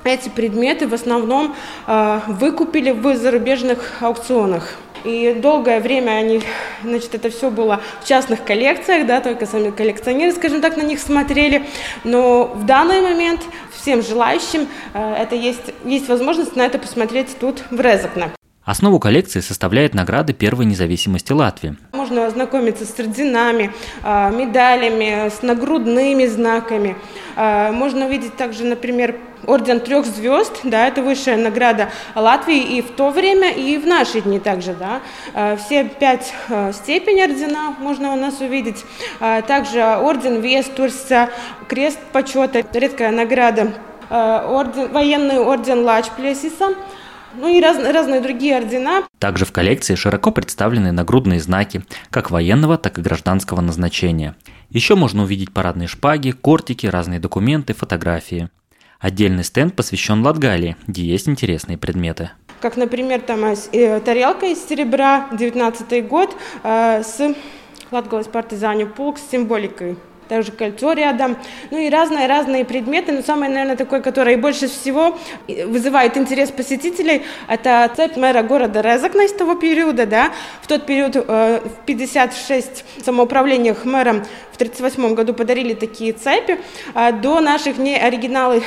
эти 0.05 0.29
предметы 0.29 0.87
в 0.87 0.93
основном 0.93 1.57
э, 1.87 2.21
выкупили 2.27 2.91
в 2.91 3.17
зарубежных 3.17 4.03
аукционах. 4.03 4.75
И 5.05 5.33
долгое 5.33 5.81
время 5.81 6.11
они, 6.11 6.43
значит, 6.83 7.15
это 7.15 7.31
все 7.31 7.51
было 7.51 7.81
в 8.03 8.07
частных 8.07 8.45
коллекциях, 8.45 9.07
да, 9.07 9.23
только 9.23 9.47
сами 9.47 9.71
коллекционеры, 9.71 10.33
скажем 10.33 10.61
так, 10.61 10.77
на 10.77 10.83
них 10.83 11.01
смотрели. 11.01 11.65
Но 12.05 12.45
в 12.45 12.67
данный 12.67 13.01
момент 13.01 13.41
всем 13.75 14.03
желающим 14.03 14.69
э, 14.93 15.15
это 15.15 15.37
есть, 15.37 15.73
есть 15.87 16.07
возможность 16.07 16.55
на 16.55 16.67
это 16.67 16.79
посмотреть 16.79 17.39
тут 17.39 17.63
в 17.71 17.81
Резакне. 17.81 18.31
Основу 18.65 19.01
коллекции 19.01 19.41
составляет 19.41 19.95
награды 19.95 20.35
первой 20.35 20.67
независимости 20.67 21.33
Латвии. 21.33 21.77
Можно 21.93 22.27
ознакомиться 22.27 22.85
с 22.85 23.01
орденами, 23.01 23.73
а, 24.03 24.29
медалями, 24.31 25.31
с 25.31 25.41
нагрудными 25.41 26.27
знаками. 26.27 26.95
А, 27.37 27.73
можно 27.73 28.05
увидеть 28.05 28.37
также, 28.37 28.65
например, 28.65 29.17
орден 29.47 29.81
трех 29.81 30.05
звезд, 30.05 30.61
да, 30.63 30.87
это 30.87 31.03
высшая 31.03 31.39
награда 31.39 31.89
Латвии 32.15 32.77
и 32.77 32.83
в 32.83 32.91
то 32.91 33.09
время, 33.09 33.51
и 33.51 33.79
в 33.79 33.87
наши 33.87 34.21
дни 34.21 34.39
также, 34.39 34.75
да. 34.75 35.01
А, 35.33 35.57
все 35.57 35.85
пять 35.85 36.35
степеней 36.75 37.25
ордена 37.25 37.75
можно 37.79 38.13
у 38.13 38.17
нас 38.17 38.41
увидеть. 38.41 38.85
Также 39.49 39.83
орден 39.83 40.43
Вестурса, 40.43 41.31
крест 41.67 41.99
почета, 42.13 42.63
редкая 42.75 43.11
награда 43.11 43.73
орден, 44.11 44.93
военный 44.93 45.39
орден 45.39 45.83
Лач 45.85 46.11
Плесиса, 46.11 46.75
ну 47.35 47.49
и 47.49 47.61
раз, 47.61 47.77
разные 47.79 48.21
другие 48.21 48.57
ордена. 48.57 49.05
Также 49.19 49.45
в 49.45 49.53
коллекции 49.53 49.95
широко 49.95 50.31
представлены 50.31 50.93
нагрудные 50.93 51.41
знаки, 51.41 51.83
как 52.11 52.31
военного, 52.31 52.79
так 52.79 52.99
и 52.99 53.03
гражданского 53.03 53.61
назначения. 53.61 54.37
Еще 54.71 54.95
можно 54.95 55.23
увидеть 55.23 55.53
парадные 55.53 55.89
шпаги, 55.89 56.31
кортики, 56.31 56.87
разные 56.87 57.21
документы, 57.21 57.75
фотографии. 57.75 58.49
Отдельный 58.99 59.45
стенд 59.45 59.75
посвящен 59.75 60.23
Латгалии, 60.23 60.77
где 60.87 61.03
есть 61.03 61.29
интересные 61.29 61.79
предметы. 61.79 62.31
Как, 62.61 62.77
например, 62.77 63.21
там 63.23 63.45
э, 63.45 64.01
тарелка 64.01 64.47
из 64.47 64.67
серебра, 64.69 65.29
19 65.33 66.07
год, 66.07 66.37
э, 66.63 67.03
с 67.03 67.35
Латгалас 67.91 68.27
партизаню 68.27 68.87
полк 68.87 69.19
с 69.19 69.31
символикой 69.31 69.97
также 70.31 70.53
кольцо 70.53 70.93
рядом, 70.93 71.37
ну 71.71 71.79
и 71.79 71.91
разные-разные 71.91 72.65
предметы, 72.65 73.11
но 73.11 73.23
самое, 73.23 73.51
наверное, 73.51 73.77
такое, 73.77 74.01
которое 74.01 74.37
больше 74.37 74.69
всего 74.69 75.19
вызывает 75.49 76.17
интерес 76.17 76.51
посетителей, 76.53 77.23
это 77.49 77.91
цепь 77.97 78.17
мэра 78.17 78.43
города 78.43 78.81
Резакна 78.81 79.23
из 79.23 79.33
того 79.33 79.57
периода, 79.57 80.07
да, 80.07 80.31
в 80.63 80.69
тот 80.69 80.87
период 80.87 81.17
э, 81.17 81.61
в 81.65 81.85
56 81.85 82.85
самоуправлениях 83.05 83.85
мэром 83.85 84.23
в 84.53 84.57
1938 84.61 85.15
году 85.15 85.35
подарили 85.35 85.75
такие 85.75 86.13
цепи. 86.13 86.59
А 86.95 87.13
до 87.13 87.41
наших 87.41 87.79
не 87.79 87.97
оригиналы 87.97 88.63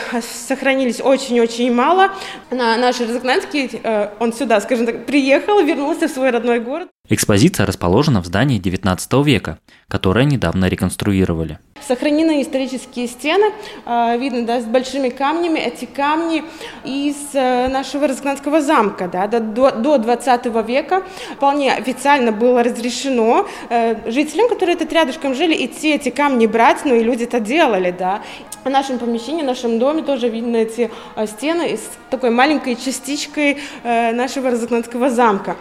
сохранились 0.48 1.00
очень-очень 1.00 1.74
мало. 1.74 2.12
На 2.52 2.78
наш 2.78 3.00
Резакненский, 3.00 3.80
э, 3.82 4.10
он 4.20 4.34
сюда, 4.34 4.60
скажем 4.60 4.86
так, 4.86 5.06
приехал, 5.06 5.62
вернулся 5.62 6.08
в 6.08 6.12
свой 6.12 6.32
родной 6.32 6.60
город. 6.60 6.90
Экспозиция 7.10 7.66
расположена 7.66 8.22
в 8.22 8.26
здании 8.26 8.62
XIX 8.62 9.26
века, 9.26 9.60
которое 9.90 10.24
недавно 10.24 10.70
реконструировали. 10.70 11.60
Сохранены 11.86 12.42
исторические 12.42 13.10
стены, 13.10 13.52
а, 13.86 14.16
видно, 14.16 14.46
да, 14.46 14.62
с 14.62 14.64
большими 14.64 15.10
камнями. 15.10 15.60
Эти 15.60 15.84
камни 15.84 16.46
из 16.86 17.18
э, 17.34 17.68
нашего 17.68 18.08
Роскнанского 18.08 18.62
замка, 18.62 19.10
да, 19.10 19.28
до, 19.28 19.72
до 19.72 19.98
20 19.98 20.46
века 20.66 21.04
вполне 21.36 21.74
официально 21.74 22.32
было 22.32 22.64
разрешено 22.64 23.50
э, 23.70 24.10
жителям, 24.10 24.48
которые 24.48 24.78
тут 24.78 24.94
рядышком 24.94 25.36
жили, 25.36 25.66
идти 25.66 25.92
эти 25.92 26.08
камни 26.08 26.48
брать, 26.48 26.86
ну 26.86 26.96
и 26.96 27.04
люди 27.04 27.24
это 27.24 27.42
делали, 27.42 27.92
да. 27.92 28.22
В 28.64 28.70
нашем 28.70 28.98
помещении, 28.98 29.42
в 29.42 29.46
нашем 29.46 29.78
доме 29.78 30.04
тоже 30.04 30.30
видно 30.30 30.56
эти 30.56 30.90
э, 31.18 31.28
стены 31.28 31.76
с 31.76 31.84
такой 32.10 32.30
маленькой 32.30 32.78
частичкой 32.78 33.58
нашего 33.84 34.52
Розыкнанского 34.52 35.10
замка. 35.10 35.58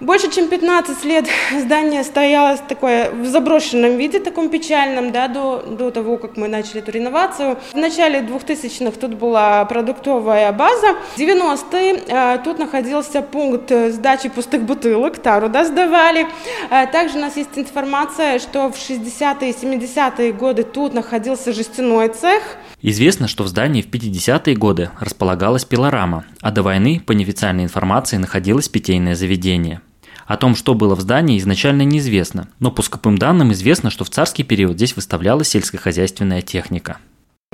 Больше 0.00 0.30
чем 0.30 0.48
15 0.48 1.04
лет 1.04 1.26
здание 1.58 2.04
стояло 2.04 2.58
такое 2.58 3.10
в 3.10 3.24
заброшенном 3.24 3.96
виде, 3.96 4.20
таком 4.20 4.50
печальном, 4.50 5.10
да, 5.10 5.26
до, 5.26 5.62
до 5.62 5.90
того, 5.90 6.18
как 6.18 6.36
мы 6.36 6.48
начали 6.48 6.82
эту 6.82 6.90
реновацию. 6.90 7.56
В 7.72 7.76
начале 7.76 8.20
2000-х 8.20 8.98
тут 9.00 9.14
была 9.14 9.64
продуктовая 9.64 10.52
база. 10.52 10.96
В 11.14 11.18
90-е 11.18 12.02
э, 12.08 12.38
тут 12.44 12.58
находился 12.58 13.22
пункт 13.22 13.70
сдачи 13.70 14.28
пустых 14.28 14.64
бутылок, 14.64 15.16
тару 15.16 15.48
да, 15.48 15.64
сдавали. 15.64 16.26
Э, 16.70 16.86
также 16.86 17.16
у 17.16 17.20
нас 17.22 17.38
есть 17.38 17.56
информация, 17.56 18.38
что 18.38 18.70
в 18.70 18.76
60-е 18.76 19.50
и 19.50 19.54
70-е 19.54 20.32
годы 20.34 20.64
тут 20.64 20.92
находился 20.92 21.54
жестяной 21.54 22.08
цех. 22.08 22.42
Известно, 22.82 23.28
что 23.28 23.44
в 23.44 23.48
здании 23.48 23.80
в 23.80 23.88
50-е 23.88 24.56
годы 24.56 24.90
располагалась 25.00 25.64
пилорама, 25.64 26.26
а 26.42 26.50
до 26.50 26.62
войны, 26.62 27.00
по 27.00 27.12
неофициальной 27.12 27.64
информации, 27.64 28.18
находилось 28.18 28.68
питейное 28.68 29.14
заведение. 29.14 29.80
О 30.26 30.36
том, 30.36 30.56
что 30.56 30.74
было 30.74 30.94
в 30.94 31.00
здании, 31.00 31.38
изначально 31.38 31.82
неизвестно, 31.82 32.48
но 32.58 32.70
по 32.70 32.82
скупым 32.82 33.16
данным 33.16 33.52
известно, 33.52 33.90
что 33.90 34.04
в 34.04 34.10
царский 34.10 34.42
период 34.42 34.74
здесь 34.74 34.96
выставлялась 34.96 35.48
сельскохозяйственная 35.48 36.42
техника. 36.42 36.98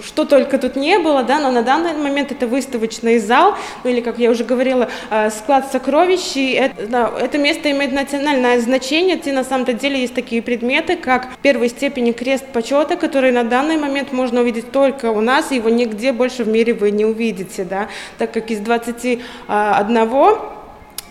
Что 0.02 0.24
только 0.24 0.56
тут 0.56 0.74
не 0.74 0.98
было, 0.98 1.22
да, 1.22 1.38
но 1.38 1.50
на 1.50 1.62
данный 1.62 1.92
момент 1.92 2.32
это 2.32 2.46
выставочный 2.46 3.18
зал, 3.18 3.56
ну 3.84 3.90
или, 3.90 4.00
как 4.00 4.18
я 4.18 4.30
уже 4.30 4.42
говорила, 4.42 4.88
э, 5.10 5.28
склад 5.28 5.70
сокровищ. 5.70 6.34
Это, 6.34 6.86
да, 6.86 7.12
это 7.20 7.36
место 7.36 7.70
имеет 7.70 7.92
национальное 7.92 8.58
значение. 8.62 9.18
И 9.22 9.32
на 9.32 9.44
самом-то 9.44 9.74
деле 9.74 10.00
есть 10.00 10.14
такие 10.14 10.40
предметы, 10.40 10.96
как 10.96 11.36
первой 11.42 11.68
степени 11.68 12.12
крест 12.12 12.46
почета, 12.46 12.96
который 12.96 13.32
на 13.32 13.44
данный 13.44 13.76
момент 13.76 14.12
можно 14.12 14.40
увидеть 14.40 14.72
только 14.72 15.10
у 15.10 15.20
нас, 15.20 15.52
и 15.52 15.56
его 15.56 15.68
нигде 15.68 16.14
больше 16.14 16.44
в 16.44 16.48
мире 16.48 16.72
вы 16.72 16.90
не 16.90 17.04
увидите, 17.04 17.64
да, 17.64 17.88
так 18.16 18.32
как 18.32 18.50
из 18.50 18.60
21 18.60 19.20
а, 19.46 19.78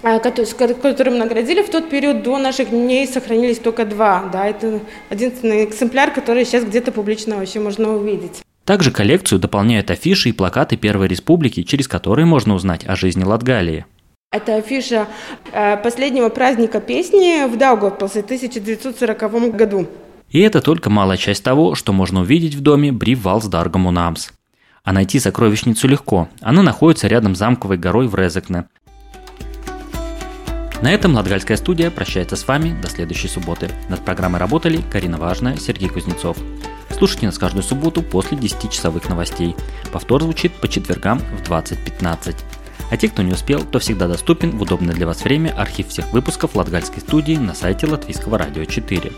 которым 0.02 1.18
наградили 1.18 1.62
в 1.62 1.70
тот 1.70 1.90
период 1.90 2.24
до 2.24 2.38
наших 2.38 2.70
дней 2.70 3.08
сохранились 3.08 3.60
только 3.60 3.86
два. 3.86 4.30
Да, 4.32 4.48
это 4.48 4.80
единственный 5.10 5.66
экземпляр, 5.66 6.12
который 6.12 6.46
сейчас 6.46 6.64
где-то 6.64 6.92
публично 6.92 7.38
вообще 7.38 7.60
можно 7.60 7.96
увидеть. 7.96 8.42
Также 8.66 8.92
коллекцию 8.92 9.40
дополняют 9.40 9.90
афиши 9.92 10.30
и 10.30 10.34
плакаты 10.34 10.78
Первой 10.78 11.08
Республики, 11.08 11.64
через 11.64 11.88
которые 11.88 12.26
можно 12.26 12.54
узнать 12.54 12.86
о 12.88 12.96
жизни 12.96 13.24
Латгалии. 13.24 13.86
Это 14.32 14.56
афиша 14.56 15.08
э, 15.52 15.76
последнего 15.78 16.30
праздника 16.30 16.80
песни 16.80 17.46
в 17.52 17.58
Даугавпилсе 17.58 18.22
в 18.22 18.26
1940 18.26 19.56
году. 19.56 19.88
И 20.30 20.40
это 20.40 20.62
только 20.62 20.90
малая 20.90 21.18
часть 21.18 21.44
того, 21.44 21.76
что 21.76 21.92
можно 21.92 22.22
увидеть 22.22 22.56
в 22.56 22.62
доме 22.62 22.94
Брив 22.94 23.24
Валсдаргаму 23.24 23.92
Намс. 23.92 24.30
А 24.84 24.94
найти 24.94 25.20
сокровищницу 25.20 25.88
легко. 25.88 26.30
Она 26.40 26.64
находится 26.64 27.08
рядом 27.08 27.36
с 27.36 27.40
замковой 27.40 27.78
горой 27.78 28.08
в 28.08 28.16
Резекне, 28.16 28.68
на 30.82 30.92
этом 30.92 31.14
Латгальская 31.14 31.58
студия 31.58 31.92
прощается 31.92 32.36
с 32.36 32.48
вами 32.48 32.80
до 32.82 32.90
следующей 32.90 33.28
субботы. 33.28 33.70
Над 33.88 34.04
программой 34.04 34.40
работали 34.40 34.82
Карина 34.92 35.18
Важная, 35.18 35.58
Сергей 35.58 35.90
Кузнецов. 35.90 36.38
Слушайте 36.90 37.28
нас 37.28 37.38
каждую 37.38 37.64
субботу 37.64 38.02
после 38.02 38.38
10-часовых 38.38 39.08
новостей. 39.08 39.56
Повтор 39.92 40.24
звучит 40.24 40.52
по 40.54 40.68
четвергам 40.68 41.20
в 41.20 41.50
20.15. 41.50 42.36
А 42.90 42.98
те, 42.98 43.10
кто 43.10 43.22
не 43.22 43.32
успел, 43.32 43.64
то 43.64 43.80
всегда 43.80 44.08
доступен 44.08 44.58
в 44.58 44.62
удобное 44.64 44.96
для 44.96 45.06
вас 45.06 45.24
время 45.24 45.54
архив 45.56 45.88
всех 45.88 46.12
выпусков 46.12 46.56
Латгальской 46.56 47.02
студии 47.02 47.36
на 47.36 47.54
сайте 47.54 47.86
Латвийского 47.86 48.40
радио 48.40 48.66
4. 48.66 49.12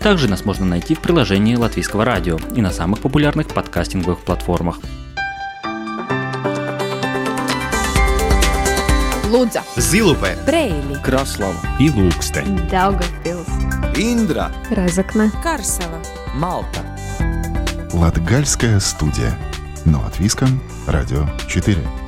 Также 0.00 0.28
нас 0.28 0.44
можно 0.44 0.66
найти 0.66 0.94
в 0.94 1.00
приложении 1.00 1.54
Латвийского 1.54 2.04
радио 2.04 2.38
и 2.54 2.60
на 2.60 2.70
самых 2.72 3.00
популярных 3.00 3.48
подкастинговых 3.48 4.20
платформах– 4.20 4.80
Лудза, 9.36 9.62
Зилупе, 9.76 10.34
Брейли, 10.46 10.96
Краслава. 11.04 11.60
И 11.78 11.90
Ilūksteņa, 11.90 12.70
Daugavpils, 12.72 13.50
Индра, 14.00 14.48
Разокна, 14.72 15.28
Карсела, 15.44 16.00
Малта. 16.34 16.80
Латгальская 17.92 18.80
студия. 18.80 19.36
Но 19.84 20.00
от 20.06 20.18
Виском, 20.18 20.58
Радио 20.86 21.26
4. 21.48 22.05